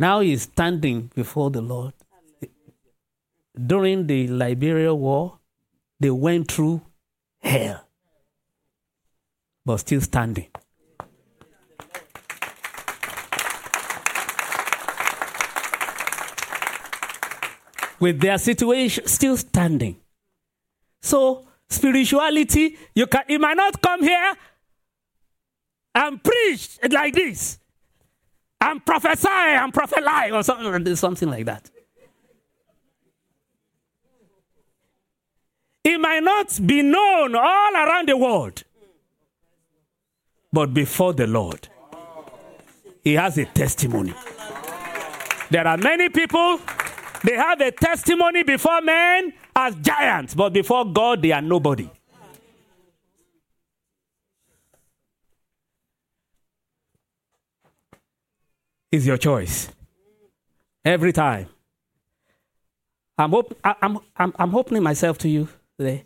Now 0.03 0.19
he's 0.19 0.41
standing 0.41 1.11
before 1.15 1.49
the 1.49 1.61
Lord. 1.61 1.93
During 3.55 4.05
the 4.05 4.27
Liberia 4.27 4.93
War, 4.93 5.39
they 5.97 6.09
went 6.09 6.51
through 6.51 6.81
hell, 7.41 7.87
but 9.65 9.77
still 9.77 10.01
standing. 10.01 10.47
With 18.01 18.19
their 18.19 18.37
situation 18.39 19.07
still 19.07 19.37
standing. 19.37 19.95
So, 21.01 21.47
spirituality, 21.69 22.77
you, 22.93 23.07
can, 23.07 23.23
you 23.29 23.39
might 23.39 23.55
not 23.55 23.81
come 23.81 24.03
here 24.03 24.33
and 25.95 26.21
preach 26.21 26.77
like 26.91 27.13
this 27.13 27.59
and 28.63 28.85
prophesy 28.85 29.27
and 29.29 29.73
prophesy 29.73 30.31
or 30.31 30.43
something, 30.43 30.95
something 30.95 31.29
like 31.29 31.45
that. 31.45 31.69
It 35.83 35.99
might 35.99 36.23
not 36.23 36.59
be 36.65 36.81
known 36.81 37.35
all 37.35 37.73
around 37.75 38.07
the 38.07 38.17
world, 38.17 38.63
but 40.51 40.73
before 40.73 41.13
the 41.13 41.27
Lord, 41.27 41.67
he 43.03 43.13
has 43.15 43.37
a 43.37 43.45
testimony. 43.45 44.13
There 45.51 45.67
are 45.67 45.77
many 45.77 46.09
people 46.09 46.59
They 47.23 47.37
have 47.37 47.61
a 47.61 47.71
testimony 47.71 48.43
before 48.43 48.81
men 48.81 49.31
as 49.55 49.75
giants, 49.75 50.35
but 50.35 50.51
before 50.51 50.91
God, 50.91 51.21
they 51.21 51.31
are 51.31 51.41
nobody. 51.41 51.89
It's 58.93 59.07
your 59.07 59.17
choice. 59.17 59.69
Every 60.85 61.11
time. 61.11 61.47
I'm, 63.17 63.33
op- 63.33 63.57
I- 63.63 63.75
I'm, 63.81 63.97
I'm, 64.15 64.33
I'm 64.37 64.55
opening 64.55 64.83
myself 64.83 65.17
to 65.19 65.27
you 65.27 65.49
today. 65.79 66.05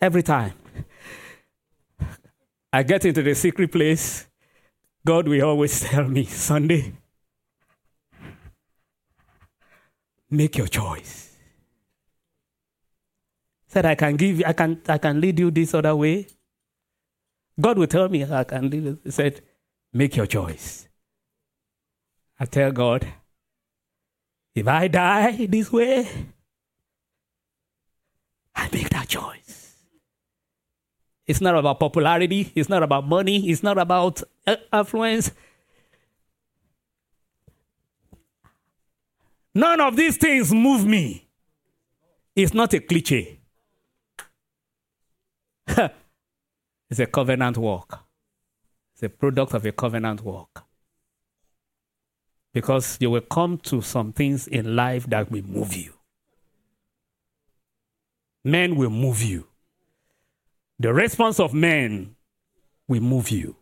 Every 0.00 0.22
time. 0.22 0.52
I 2.72 2.84
get 2.84 3.04
into 3.04 3.24
the 3.24 3.34
secret 3.34 3.72
place, 3.72 4.28
God 5.04 5.26
will 5.26 5.42
always 5.42 5.80
tell 5.80 6.04
me, 6.04 6.26
Sunday, 6.26 6.92
make 10.30 10.56
your 10.56 10.68
choice. 10.68 11.36
Said 13.66 13.84
I 13.84 13.96
can 13.96 14.14
give 14.14 14.42
I 14.46 14.52
can 14.52 14.80
I 14.88 14.98
can 14.98 15.20
lead 15.20 15.40
you 15.40 15.50
this 15.50 15.74
other 15.74 15.96
way. 15.96 16.28
God 17.60 17.78
will 17.78 17.88
tell 17.88 18.08
me 18.08 18.24
I 18.24 18.44
can 18.44 18.70
lead. 18.70 18.98
He 19.02 19.10
said, 19.10 19.40
make 19.92 20.14
your 20.14 20.26
choice. 20.26 20.86
I 22.42 22.46
tell 22.46 22.72
God, 22.72 23.06
if 24.54 24.66
I 24.66 24.88
die 24.88 25.44
this 25.44 25.70
way, 25.70 26.08
I 28.54 28.68
make 28.72 28.88
that 28.88 29.08
choice. 29.08 29.76
It's 31.26 31.42
not 31.42 31.54
about 31.54 31.78
popularity. 31.78 32.50
It's 32.54 32.70
not 32.70 32.82
about 32.82 33.06
money. 33.06 33.50
It's 33.50 33.62
not 33.62 33.76
about 33.76 34.22
uh, 34.46 34.56
affluence. 34.72 35.32
None 39.54 39.80
of 39.82 39.96
these 39.96 40.16
things 40.16 40.52
move 40.52 40.86
me. 40.86 41.28
It's 42.34 42.54
not 42.54 42.72
a 42.72 42.80
cliche. 42.80 43.38
it's 46.88 47.00
a 47.00 47.06
covenant 47.06 47.58
walk. 47.58 48.06
It's 48.94 49.02
a 49.02 49.10
product 49.10 49.52
of 49.52 49.66
a 49.66 49.72
covenant 49.72 50.24
walk. 50.24 50.69
Because 52.52 52.98
you 53.00 53.10
will 53.10 53.20
come 53.20 53.58
to 53.58 53.80
some 53.80 54.12
things 54.12 54.46
in 54.48 54.74
life 54.74 55.06
that 55.06 55.30
will 55.30 55.44
move 55.44 55.74
you. 55.74 55.92
Men 58.44 58.76
will 58.76 58.90
move 58.90 59.22
you. 59.22 59.46
The 60.78 60.92
response 60.92 61.38
of 61.38 61.52
men 61.54 62.16
will 62.88 63.02
move 63.02 63.30
you. 63.30 63.56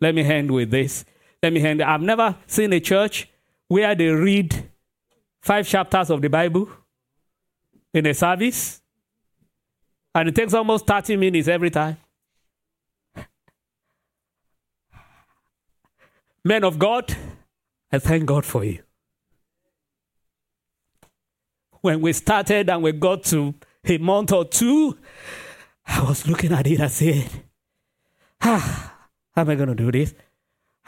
Let 0.00 0.14
me 0.14 0.22
end 0.22 0.50
with 0.50 0.70
this. 0.70 1.04
Let 1.42 1.52
me 1.52 1.64
end. 1.64 1.82
I've 1.82 2.00
never 2.00 2.36
seen 2.46 2.72
a 2.72 2.80
church 2.80 3.28
where 3.68 3.94
they 3.94 4.08
read 4.08 4.70
five 5.40 5.66
chapters 5.66 6.10
of 6.10 6.22
the 6.22 6.28
Bible 6.28 6.68
in 7.92 8.06
a 8.06 8.14
service, 8.14 8.80
and 10.14 10.28
it 10.28 10.34
takes 10.34 10.54
almost 10.54 10.86
30 10.86 11.16
minutes 11.16 11.48
every 11.48 11.70
time. 11.70 11.96
Men 16.44 16.64
of 16.64 16.78
God, 16.78 17.14
I 17.92 17.98
thank 17.98 18.26
God 18.26 18.44
for 18.44 18.64
you. 18.64 18.82
When 21.80 22.00
we 22.00 22.12
started 22.12 22.68
and 22.70 22.82
we 22.82 22.92
got 22.92 23.24
to 23.24 23.54
a 23.84 23.98
month 23.98 24.32
or 24.32 24.44
two, 24.44 24.98
I 25.86 26.02
was 26.02 26.26
looking 26.28 26.52
at 26.52 26.66
it. 26.66 26.80
I 26.80 26.88
said, 26.88 27.28
ah, 28.42 28.94
how 29.32 29.42
am 29.42 29.50
I 29.50 29.54
going 29.54 29.70
to 29.70 29.74
do 29.74 29.90
this? 29.90 30.14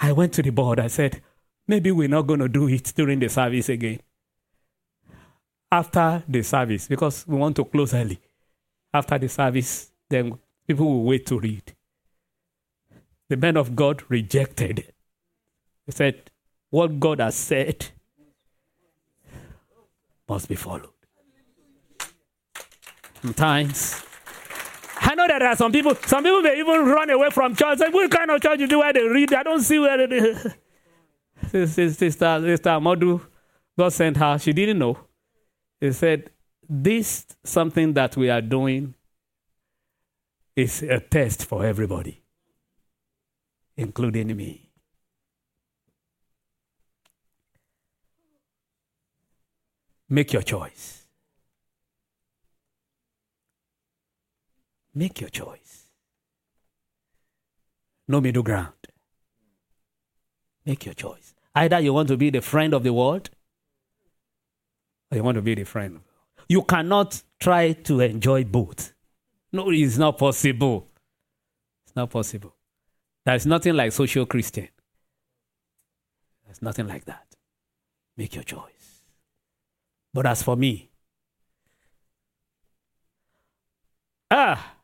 I 0.00 0.12
went 0.12 0.34
to 0.34 0.42
the 0.42 0.50
board. 0.50 0.78
I 0.78 0.88
said, 0.88 1.22
maybe 1.66 1.90
we're 1.90 2.08
not 2.08 2.26
going 2.26 2.40
to 2.40 2.48
do 2.48 2.68
it 2.68 2.92
during 2.94 3.18
the 3.18 3.28
service 3.28 3.68
again. 3.68 4.00
After 5.70 6.22
the 6.28 6.42
service, 6.42 6.86
because 6.86 7.26
we 7.26 7.36
want 7.36 7.56
to 7.56 7.64
close 7.64 7.94
early. 7.94 8.20
After 8.92 9.18
the 9.18 9.28
service, 9.28 9.90
then 10.10 10.38
people 10.66 10.86
will 10.86 11.04
wait 11.04 11.24
to 11.26 11.40
read. 11.40 11.74
The 13.30 13.38
men 13.38 13.56
of 13.56 13.74
God 13.74 14.02
rejected. 14.10 14.92
They 15.86 15.92
said, 15.92 16.30
what 16.72 16.98
God 16.98 17.20
has 17.20 17.34
said 17.34 17.86
must 20.26 20.48
be 20.48 20.54
followed. 20.54 20.88
Sometimes 23.20 24.02
I 25.02 25.14
know 25.14 25.26
that 25.28 25.40
there 25.40 25.48
are 25.48 25.56
some 25.56 25.70
people, 25.70 25.94
some 26.06 26.24
people 26.24 26.40
may 26.40 26.58
even 26.58 26.86
run 26.86 27.10
away 27.10 27.28
from 27.28 27.54
church. 27.54 27.78
Say, 27.78 27.90
what 27.90 28.10
kind 28.10 28.30
of 28.30 28.40
church 28.40 28.58
you 28.60 28.66
do 28.66 28.78
where 28.78 28.92
they 28.94 29.06
read? 29.06 29.34
I 29.34 29.42
don't 29.42 29.60
see 29.60 29.78
where 29.78 30.06
they. 30.06 30.34
Sister, 31.50 31.90
sister, 31.90 32.40
sister 32.40 32.70
Amadu, 32.70 33.20
God 33.76 33.92
sent 33.92 34.16
her. 34.16 34.38
She 34.38 34.52
didn't 34.52 34.78
know. 34.78 34.96
He 35.80 35.92
said, 35.92 36.30
This 36.68 37.26
something 37.44 37.92
that 37.94 38.16
we 38.16 38.30
are 38.30 38.40
doing 38.40 38.94
is 40.54 40.82
a 40.82 41.00
test 41.00 41.44
for 41.44 41.66
everybody, 41.66 42.22
including 43.76 44.34
me. 44.36 44.61
Make 50.12 50.34
your 50.34 50.42
choice. 50.42 51.06
Make 54.94 55.22
your 55.22 55.30
choice. 55.30 55.86
No 58.06 58.20
middle 58.20 58.42
ground. 58.42 58.74
Make 60.66 60.84
your 60.84 60.92
choice. 60.92 61.32
Either 61.54 61.80
you 61.80 61.94
want 61.94 62.08
to 62.08 62.18
be 62.18 62.28
the 62.28 62.42
friend 62.42 62.74
of 62.74 62.82
the 62.82 62.92
world 62.92 63.30
or 65.10 65.16
you 65.16 65.24
want 65.24 65.36
to 65.36 65.42
be 65.42 65.54
the 65.54 65.64
friend. 65.64 66.00
You 66.46 66.60
cannot 66.60 67.22
try 67.40 67.72
to 67.72 68.00
enjoy 68.00 68.44
both. 68.44 68.92
No, 69.50 69.70
it's 69.70 69.96
not 69.96 70.18
possible. 70.18 70.88
It's 71.86 71.96
not 71.96 72.10
possible. 72.10 72.54
There's 73.24 73.46
nothing 73.46 73.76
like 73.76 73.92
social 73.92 74.26
Christian. 74.26 74.68
There's 76.44 76.60
nothing 76.60 76.86
like 76.86 77.06
that. 77.06 77.24
Make 78.18 78.34
your 78.34 78.44
choice. 78.44 78.81
But 80.14 80.26
as 80.26 80.42
for 80.42 80.56
me, 80.56 80.90
ah, 84.30 84.74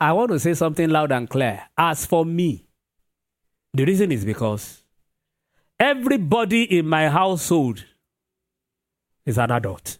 I 0.00 0.12
want 0.12 0.30
to 0.32 0.38
say 0.38 0.54
something 0.54 0.88
loud 0.88 1.12
and 1.12 1.28
clear. 1.28 1.62
As 1.76 2.06
for 2.06 2.24
me, 2.24 2.66
the 3.72 3.84
reason 3.84 4.12
is 4.12 4.24
because 4.24 4.82
everybody 5.78 6.78
in 6.78 6.86
my 6.86 7.08
household 7.08 7.84
is 9.26 9.38
an 9.38 9.50
adult. 9.50 9.98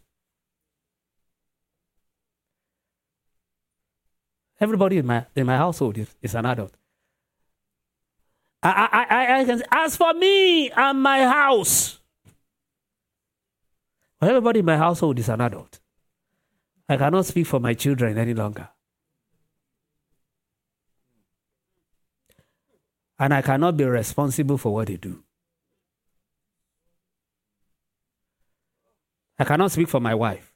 Everybody 4.60 4.98
in 4.98 5.06
my 5.06 5.26
in 5.34 5.46
my 5.46 5.56
household 5.56 5.98
is, 5.98 6.14
is 6.22 6.34
an 6.34 6.46
adult. 6.46 6.74
I, 8.62 8.88
I, 8.92 9.16
I, 9.16 9.40
I 9.40 9.44
can 9.44 9.62
as 9.70 9.96
for 9.96 10.14
me 10.14 10.70
and 10.70 11.02
my 11.02 11.24
house, 11.24 11.98
everybody 14.24 14.60
in 14.60 14.64
my 14.64 14.76
household 14.76 15.18
is 15.18 15.28
an 15.28 15.40
adult. 15.40 15.80
I 16.88 16.96
cannot 16.96 17.26
speak 17.26 17.46
for 17.46 17.60
my 17.60 17.74
children 17.74 18.18
any 18.18 18.34
longer. 18.34 18.68
And 23.18 23.32
I 23.32 23.42
cannot 23.42 23.76
be 23.76 23.84
responsible 23.84 24.58
for 24.58 24.74
what 24.74 24.88
they 24.88 24.96
do. 24.96 25.22
I 29.38 29.44
cannot 29.44 29.72
speak 29.72 29.88
for 29.88 30.00
my 30.00 30.14
wife. 30.14 30.52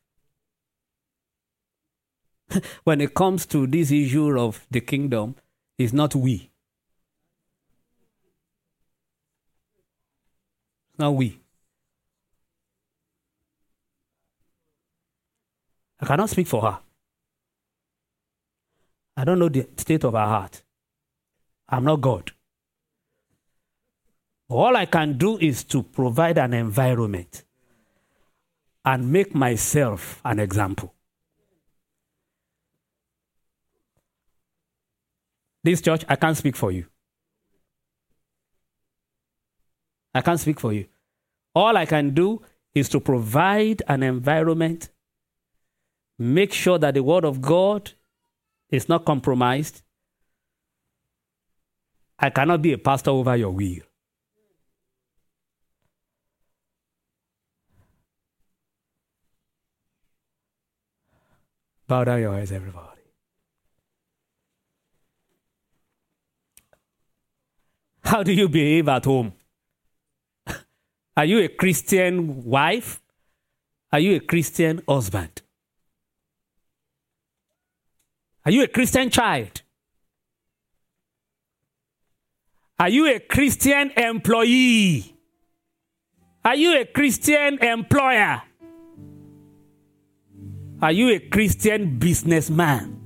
when 2.84 3.00
it 3.00 3.14
comes 3.14 3.46
to 3.46 3.66
this 3.66 3.90
issue 3.90 4.38
of 4.38 4.66
the 4.70 4.80
kingdom, 4.80 5.36
it's 5.76 5.92
not 5.92 6.14
we. 6.14 6.50
It's 10.90 10.98
not 10.98 11.14
we. 11.14 11.40
I 16.00 16.06
cannot 16.06 16.30
speak 16.30 16.46
for 16.46 16.62
her. 16.62 16.78
I 19.16 19.24
don't 19.24 19.38
know 19.38 19.48
the 19.48 19.68
state 19.76 20.04
of 20.04 20.12
her 20.12 20.18
heart. 20.18 20.62
I'm 21.68 21.84
not 21.84 22.00
God. 22.00 22.32
All 24.48 24.76
I 24.76 24.86
can 24.86 25.18
do 25.18 25.38
is 25.38 25.64
to 25.64 25.82
provide 25.82 26.38
an 26.38 26.54
environment 26.54 27.44
and 28.84 29.12
make 29.12 29.34
myself 29.34 30.20
an 30.24 30.38
example. 30.38 30.94
This 35.64 35.82
church, 35.82 36.04
I 36.08 36.16
can't 36.16 36.36
speak 36.36 36.56
for 36.56 36.72
you. 36.72 36.86
I 40.14 40.22
can't 40.22 40.40
speak 40.40 40.58
for 40.60 40.72
you. 40.72 40.86
All 41.54 41.76
I 41.76 41.84
can 41.84 42.14
do 42.14 42.42
is 42.74 42.88
to 42.90 43.00
provide 43.00 43.82
an 43.88 44.02
environment, 44.02 44.88
make 46.18 46.52
sure 46.52 46.78
that 46.78 46.94
the 46.94 47.02
word 47.02 47.24
of 47.24 47.40
God 47.40 47.92
is 48.70 48.88
not 48.88 49.04
compromised. 49.04 49.82
I 52.18 52.30
cannot 52.30 52.62
be 52.62 52.72
a 52.72 52.78
pastor 52.78 53.10
over 53.10 53.36
your 53.36 53.50
will. 53.50 53.82
Bow 61.86 62.04
down 62.04 62.20
your 62.20 62.34
eyes, 62.34 62.52
everybody. 62.52 63.00
How 68.02 68.22
do 68.22 68.32
you 68.32 68.48
behave 68.48 68.88
at 68.88 69.04
home? 69.04 69.32
Are 71.16 71.24
you 71.24 71.38
a 71.40 71.48
Christian 71.48 72.44
wife? 72.44 73.00
Are 73.92 74.00
you 74.00 74.16
a 74.16 74.20
Christian 74.20 74.82
husband? 74.86 75.42
Are 78.48 78.50
you 78.50 78.62
a 78.62 78.66
Christian 78.66 79.10
child? 79.10 79.60
Are 82.78 82.88
you 82.88 83.06
a 83.14 83.20
Christian 83.20 83.90
employee? 83.90 85.14
Are 86.46 86.56
you 86.56 86.80
a 86.80 86.86
Christian 86.86 87.62
employer? 87.62 88.40
Are 90.80 90.92
you 90.92 91.10
a 91.10 91.18
Christian 91.18 91.98
businessman? 91.98 92.98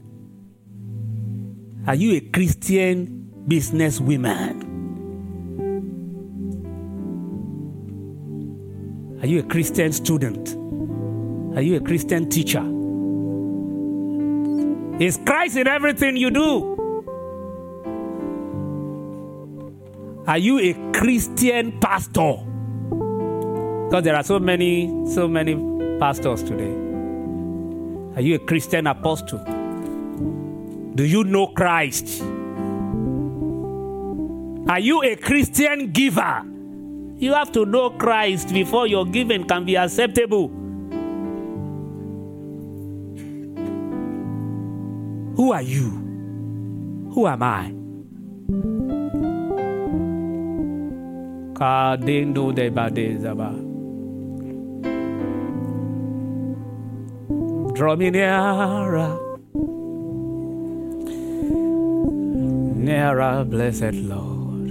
Are 1.88 1.97
you 1.97 2.18
a 2.18 2.20
Christian 2.20 3.45
businesswoman? 3.49 4.62
Are 9.20 9.26
you 9.26 9.40
a 9.40 9.43
Christian 9.43 9.90
student? 9.90 10.57
Are 11.57 11.62
you 11.62 11.78
a 11.78 11.80
Christian 11.80 12.28
teacher? 12.28 12.82
Is 15.01 15.18
Christ 15.24 15.57
in 15.57 15.66
everything 15.66 16.16
you 16.16 16.30
do? 16.30 16.72
Are 20.26 20.38
you 20.38 20.59
a 20.61 20.74
Christian 20.93 21.80
pastor? 21.80 22.36
Because 23.88 24.05
there 24.05 24.14
are 24.14 24.22
so 24.22 24.38
many, 24.38 24.86
so 25.12 25.26
many 25.26 25.57
pastors 25.99 26.43
today. 26.43 26.70
Are 28.14 28.20
you 28.20 28.36
a 28.36 28.38
Christian 28.38 28.86
apostle? 28.86 29.38
Do 30.95 31.05
you 31.05 31.24
know 31.24 31.49
Christ? 31.49 32.22
Are 34.68 34.78
you 34.78 35.03
a 35.03 35.16
Christian 35.16 35.90
giver? 35.90 36.45
You 37.16 37.32
have 37.32 37.51
to 37.53 37.64
know 37.64 37.90
Christ 37.90 38.53
before 38.53 38.86
your 38.86 39.07
giving 39.07 39.45
can 39.45 39.64
be 39.64 39.76
acceptable. 39.76 40.62
Who 45.43 45.51
are 45.51 45.61
you? 45.61 45.90
Who 47.14 47.26
am 47.26 47.43
I? 47.43 47.72
Draw 57.74 57.97
me 57.97 58.11
nearer, 58.11 59.18
nearer, 62.76 63.45
blessed 63.45 63.95
Lord, 63.95 64.68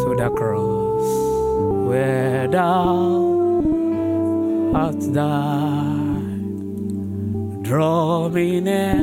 to 0.00 0.14
the 0.18 0.28
cross 0.34 1.06
where 1.86 2.48
thou 2.48 3.22
art 4.74 4.98
died. 5.12 5.71
Draw 7.72 8.28
me 8.28 8.60
near, 8.60 9.00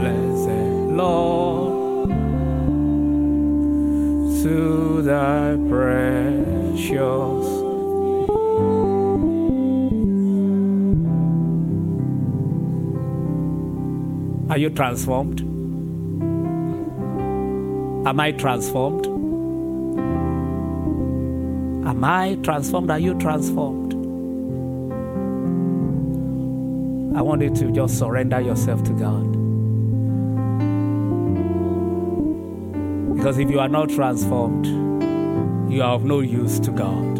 blessed 0.00 0.90
Lord, 0.98 2.10
to 4.42 5.02
thy 5.02 5.56
precious 5.68 7.46
Are 14.50 14.58
you 14.58 14.70
transformed? 14.70 15.42
Am 18.08 18.18
I 18.18 18.32
transformed? 18.32 19.09
Am 22.00 22.04
I 22.04 22.38
transformed? 22.42 22.90
Are 22.90 22.98
you 22.98 23.12
transformed? 23.18 23.92
I 27.14 27.20
want 27.20 27.42
you 27.42 27.50
to 27.56 27.70
just 27.70 27.98
surrender 27.98 28.40
yourself 28.40 28.82
to 28.84 28.92
God. 28.92 29.30
Because 33.14 33.36
if 33.36 33.50
you 33.50 33.60
are 33.60 33.68
not 33.68 33.90
transformed, 33.90 34.64
you 35.70 35.82
are 35.82 35.92
of 35.92 36.04
no 36.04 36.20
use 36.20 36.58
to 36.60 36.70
God. 36.70 37.18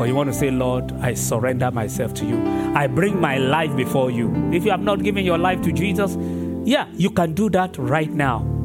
Or 0.00 0.08
you 0.08 0.16
want 0.16 0.28
to 0.28 0.34
say, 0.34 0.50
Lord, 0.50 0.90
I 0.94 1.14
surrender 1.14 1.70
myself 1.70 2.14
to 2.14 2.26
you. 2.26 2.44
I 2.74 2.88
bring 2.88 3.20
my 3.20 3.38
life 3.38 3.76
before 3.76 4.10
you. 4.10 4.34
If 4.52 4.64
you 4.64 4.72
have 4.72 4.82
not 4.82 5.04
given 5.04 5.24
your 5.24 5.38
life 5.38 5.62
to 5.62 5.70
Jesus, 5.70 6.16
yeah, 6.64 6.88
you 6.94 7.10
can 7.10 7.32
do 7.32 7.48
that 7.50 7.78
right 7.78 8.10
now. 8.10 8.55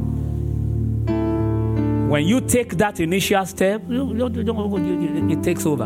When 2.11 2.27
you 2.27 2.41
take 2.41 2.75
that 2.75 2.99
initial 2.99 3.45
step, 3.45 3.83
it 3.89 5.43
takes 5.43 5.65
over. 5.65 5.85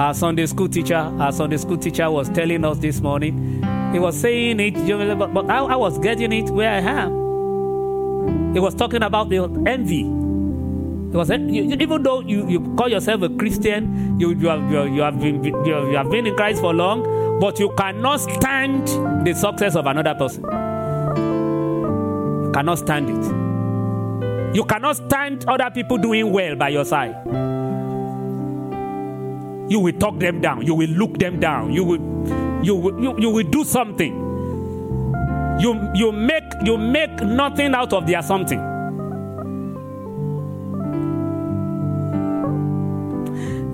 Our 0.00 0.14
Sunday 0.14 0.46
school 0.46 0.70
teacher, 0.70 0.96
our 0.96 1.30
Sunday 1.30 1.58
school 1.58 1.76
teacher 1.76 2.10
was 2.10 2.30
telling 2.30 2.64
us 2.64 2.78
this 2.78 3.02
morning. 3.02 3.62
He 3.92 3.98
was 3.98 4.18
saying 4.18 4.58
it, 4.60 4.72
but 5.18 5.50
I, 5.50 5.58
I 5.58 5.76
was 5.76 5.98
getting 5.98 6.32
it 6.32 6.48
where 6.48 6.70
I 6.70 6.78
am. 6.78 8.54
He 8.54 8.58
was 8.58 8.74
talking 8.74 9.02
about 9.02 9.28
the 9.28 9.42
envy. 9.66 10.04
Because 11.10 11.30
even 11.30 12.02
though 12.02 12.20
you, 12.20 12.48
you 12.48 12.74
call 12.76 12.88
yourself 12.88 13.20
a 13.20 13.28
Christian, 13.28 14.18
you, 14.18 14.30
you, 14.30 14.48
have, 14.48 14.62
you, 14.70 15.02
have 15.02 15.20
been, 15.20 15.44
you 15.44 15.94
have 15.94 16.10
been 16.10 16.26
in 16.26 16.34
Christ 16.36 16.62
for 16.62 16.72
long, 16.72 17.38
but 17.38 17.58
you 17.60 17.70
cannot 17.76 18.22
stand 18.22 18.88
the 19.26 19.34
success 19.34 19.76
of 19.76 19.84
another 19.84 20.14
person. 20.14 20.42
You 22.44 22.50
cannot 22.54 22.78
stand 22.78 23.10
it. 23.10 23.43
You 24.54 24.64
cannot 24.64 24.94
stand 24.94 25.44
other 25.48 25.68
people 25.68 25.98
doing 25.98 26.32
well 26.32 26.54
by 26.54 26.68
your 26.68 26.84
side. 26.84 27.16
You 29.68 29.80
will 29.80 29.98
talk 29.98 30.20
them 30.20 30.40
down. 30.40 30.64
You 30.64 30.76
will 30.76 30.90
look 30.90 31.18
them 31.18 31.40
down. 31.40 31.72
You 31.72 31.82
will, 31.82 32.64
you 32.64 32.76
will, 32.76 33.02
you, 33.02 33.18
you 33.18 33.30
will 33.30 33.50
do 33.50 33.64
something. 33.64 34.14
You, 35.58 35.90
you 35.94 36.12
make 36.12 36.44
you 36.64 36.78
make 36.78 37.20
nothing 37.22 37.74
out 37.74 37.92
of 37.92 38.06
their 38.06 38.22
something. 38.22 38.60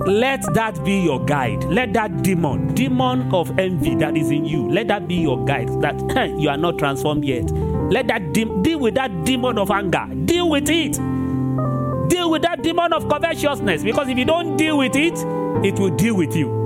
Let 0.07 0.41
that 0.55 0.83
be 0.83 1.01
your 1.01 1.23
guide. 1.25 1.63
Let 1.65 1.93
that 1.93 2.23
demon, 2.23 2.73
demon 2.73 3.31
of 3.33 3.57
envy 3.59 3.93
that 3.95 4.17
is 4.17 4.31
in 4.31 4.45
you, 4.45 4.67
let 4.67 4.87
that 4.87 5.07
be 5.07 5.15
your 5.15 5.45
guide. 5.45 5.69
That 5.81 6.33
you 6.39 6.49
are 6.49 6.57
not 6.57 6.79
transformed 6.79 7.23
yet. 7.23 7.51
Let 7.91 8.07
that 8.07 8.31
de- 8.31 8.45
deal 8.61 8.79
with 8.79 8.95
that 8.95 9.25
demon 9.25 9.57
of 9.57 9.69
anger. 9.69 10.07
Deal 10.23 10.49
with 10.49 10.69
it. 10.69 10.93
Deal 12.07 12.31
with 12.31 12.41
that 12.43 12.61
demon 12.63 12.93
of 12.93 13.09
covetousness. 13.09 13.83
Because 13.83 14.07
if 14.07 14.17
you 14.17 14.23
don't 14.23 14.55
deal 14.55 14.77
with 14.77 14.95
it, 14.95 15.17
it 15.65 15.77
will 15.77 15.89
deal 15.89 16.15
with 16.15 16.33
you. 16.33 16.61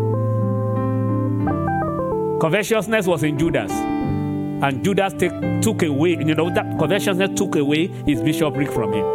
Covetousness 2.39 3.07
was 3.07 3.23
in 3.23 3.39
Judas. 3.39 3.71
And 3.71 4.83
Judas 4.83 5.13
take, 5.13 5.31
took 5.63 5.81
away, 5.81 6.11
you 6.11 6.35
know, 6.35 6.53
that 6.53 6.77
covetousness 6.77 7.31
took 7.35 7.55
away 7.55 7.87
his 8.05 8.21
bishopric 8.21 8.71
from 8.71 8.93
him. 8.93 9.05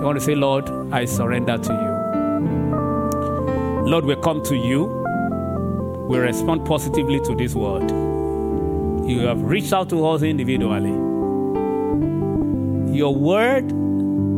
You 0.00 0.06
want 0.06 0.18
to 0.18 0.24
say, 0.24 0.34
Lord, 0.34 0.68
I 0.92 1.04
surrender 1.04 1.56
to 1.56 1.72
you. 1.72 1.90
Lord, 3.88 4.04
we 4.06 4.16
come 4.16 4.42
to 4.42 4.56
you. 4.56 4.86
We 6.08 6.18
respond 6.18 6.66
positively 6.66 7.20
to 7.20 7.36
this 7.36 7.54
word. 7.54 8.09
You 9.10 9.26
have 9.26 9.42
reached 9.42 9.72
out 9.72 9.88
to 9.88 10.06
us 10.06 10.22
individually. 10.22 10.92
Your 12.96 13.12
word 13.12 13.64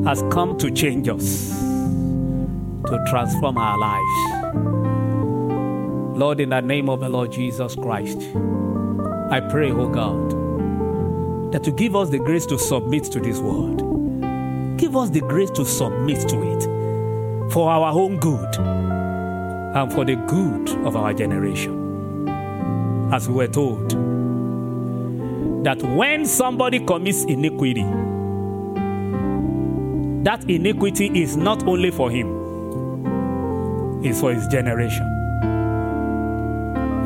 has 0.06 0.22
come 0.32 0.56
to 0.56 0.70
change 0.70 1.10
us, 1.10 1.50
to 2.86 3.04
transform 3.10 3.58
our 3.58 3.76
lives. 3.76 4.56
Lord, 6.18 6.40
in 6.40 6.48
the 6.48 6.62
name 6.62 6.88
of 6.88 7.00
the 7.00 7.10
Lord 7.10 7.32
Jesus 7.32 7.74
Christ, 7.74 8.16
I 9.30 9.40
pray, 9.50 9.72
oh 9.72 9.90
God, 9.90 11.52
that 11.52 11.66
you 11.66 11.72
give 11.74 11.94
us 11.94 12.08
the 12.08 12.18
grace 12.18 12.46
to 12.46 12.58
submit 12.58 13.04
to 13.12 13.20
this 13.20 13.40
word. 13.40 13.76
Give 14.78 14.96
us 14.96 15.10
the 15.10 15.20
grace 15.20 15.50
to 15.50 15.66
submit 15.66 16.26
to 16.30 16.42
it 16.50 17.52
for 17.52 17.70
our 17.70 17.92
own 17.92 18.16
good 18.16 18.56
and 18.56 19.92
for 19.92 20.06
the 20.06 20.16
good 20.16 20.70
of 20.86 20.96
our 20.96 21.12
generation. 21.12 22.26
As 23.12 23.28
we 23.28 23.34
were 23.34 23.48
told, 23.48 24.11
that 25.62 25.82
when 25.82 26.26
somebody 26.26 26.78
commits 26.84 27.24
iniquity, 27.24 27.84
that 30.24 30.44
iniquity 30.48 31.22
is 31.22 31.36
not 31.36 31.66
only 31.66 31.90
for 31.90 32.10
him, 32.10 32.42
it's 34.04 34.20
for 34.20 34.32
his 34.34 34.46
generation. 34.48 35.06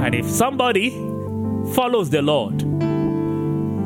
And 0.03 0.15
if 0.15 0.29
somebody 0.29 0.91
follows 1.75 2.11
the 2.11 2.23
Lord, 2.23 2.61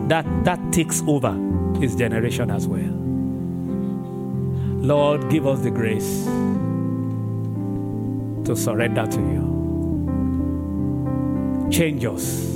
that, 0.08 0.26
that 0.44 0.72
takes 0.72 1.02
over 1.06 1.32
his 1.80 1.94
generation 1.94 2.50
as 2.50 2.66
well. 2.66 2.92
Lord, 4.82 5.30
give 5.30 5.46
us 5.46 5.60
the 5.60 5.70
grace 5.70 6.24
to 8.46 8.56
surrender 8.56 9.06
to 9.06 9.20
you. 9.20 9.50
Change 11.70 12.04
us, 12.04 12.49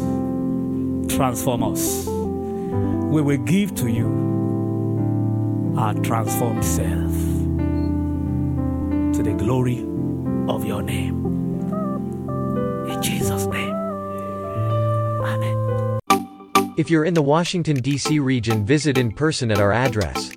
transform 1.15 1.63
us. 1.63 2.07
We 2.07 3.23
will 3.23 3.39
give 3.39 3.75
to 3.77 3.89
you 3.89 5.75
our 5.79 5.95
transformed 5.95 6.65
self 6.65 7.13
to 9.15 9.23
the 9.23 9.35
glory 9.39 9.81
of 10.49 10.65
your 10.65 10.83
name. 10.83 11.25
In 12.89 13.01
Jesus' 13.03 13.47
name. 13.47 13.75
Amen. 15.25 16.01
If 16.77 16.91
you're 16.91 17.05
in 17.05 17.15
the 17.15 17.23
Washington, 17.23 17.77
D.C. 17.77 18.19
region, 18.19 18.67
visit 18.67 18.99
in 18.99 19.13
person 19.13 19.53
at 19.53 19.61
our 19.61 19.73
address. 19.73 20.33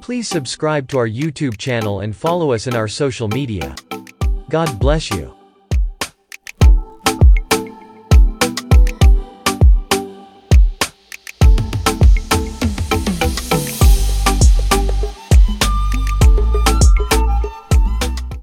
Please 0.00 0.26
subscribe 0.26 0.88
to 0.88 0.98
our 0.98 1.08
YouTube 1.08 1.56
channel 1.56 2.00
and 2.00 2.16
follow 2.16 2.52
us 2.52 2.66
in 2.66 2.74
our 2.74 2.88
social 2.88 3.28
media. 3.28 3.76
God 4.48 4.80
bless 4.80 5.10
you. 5.10 5.39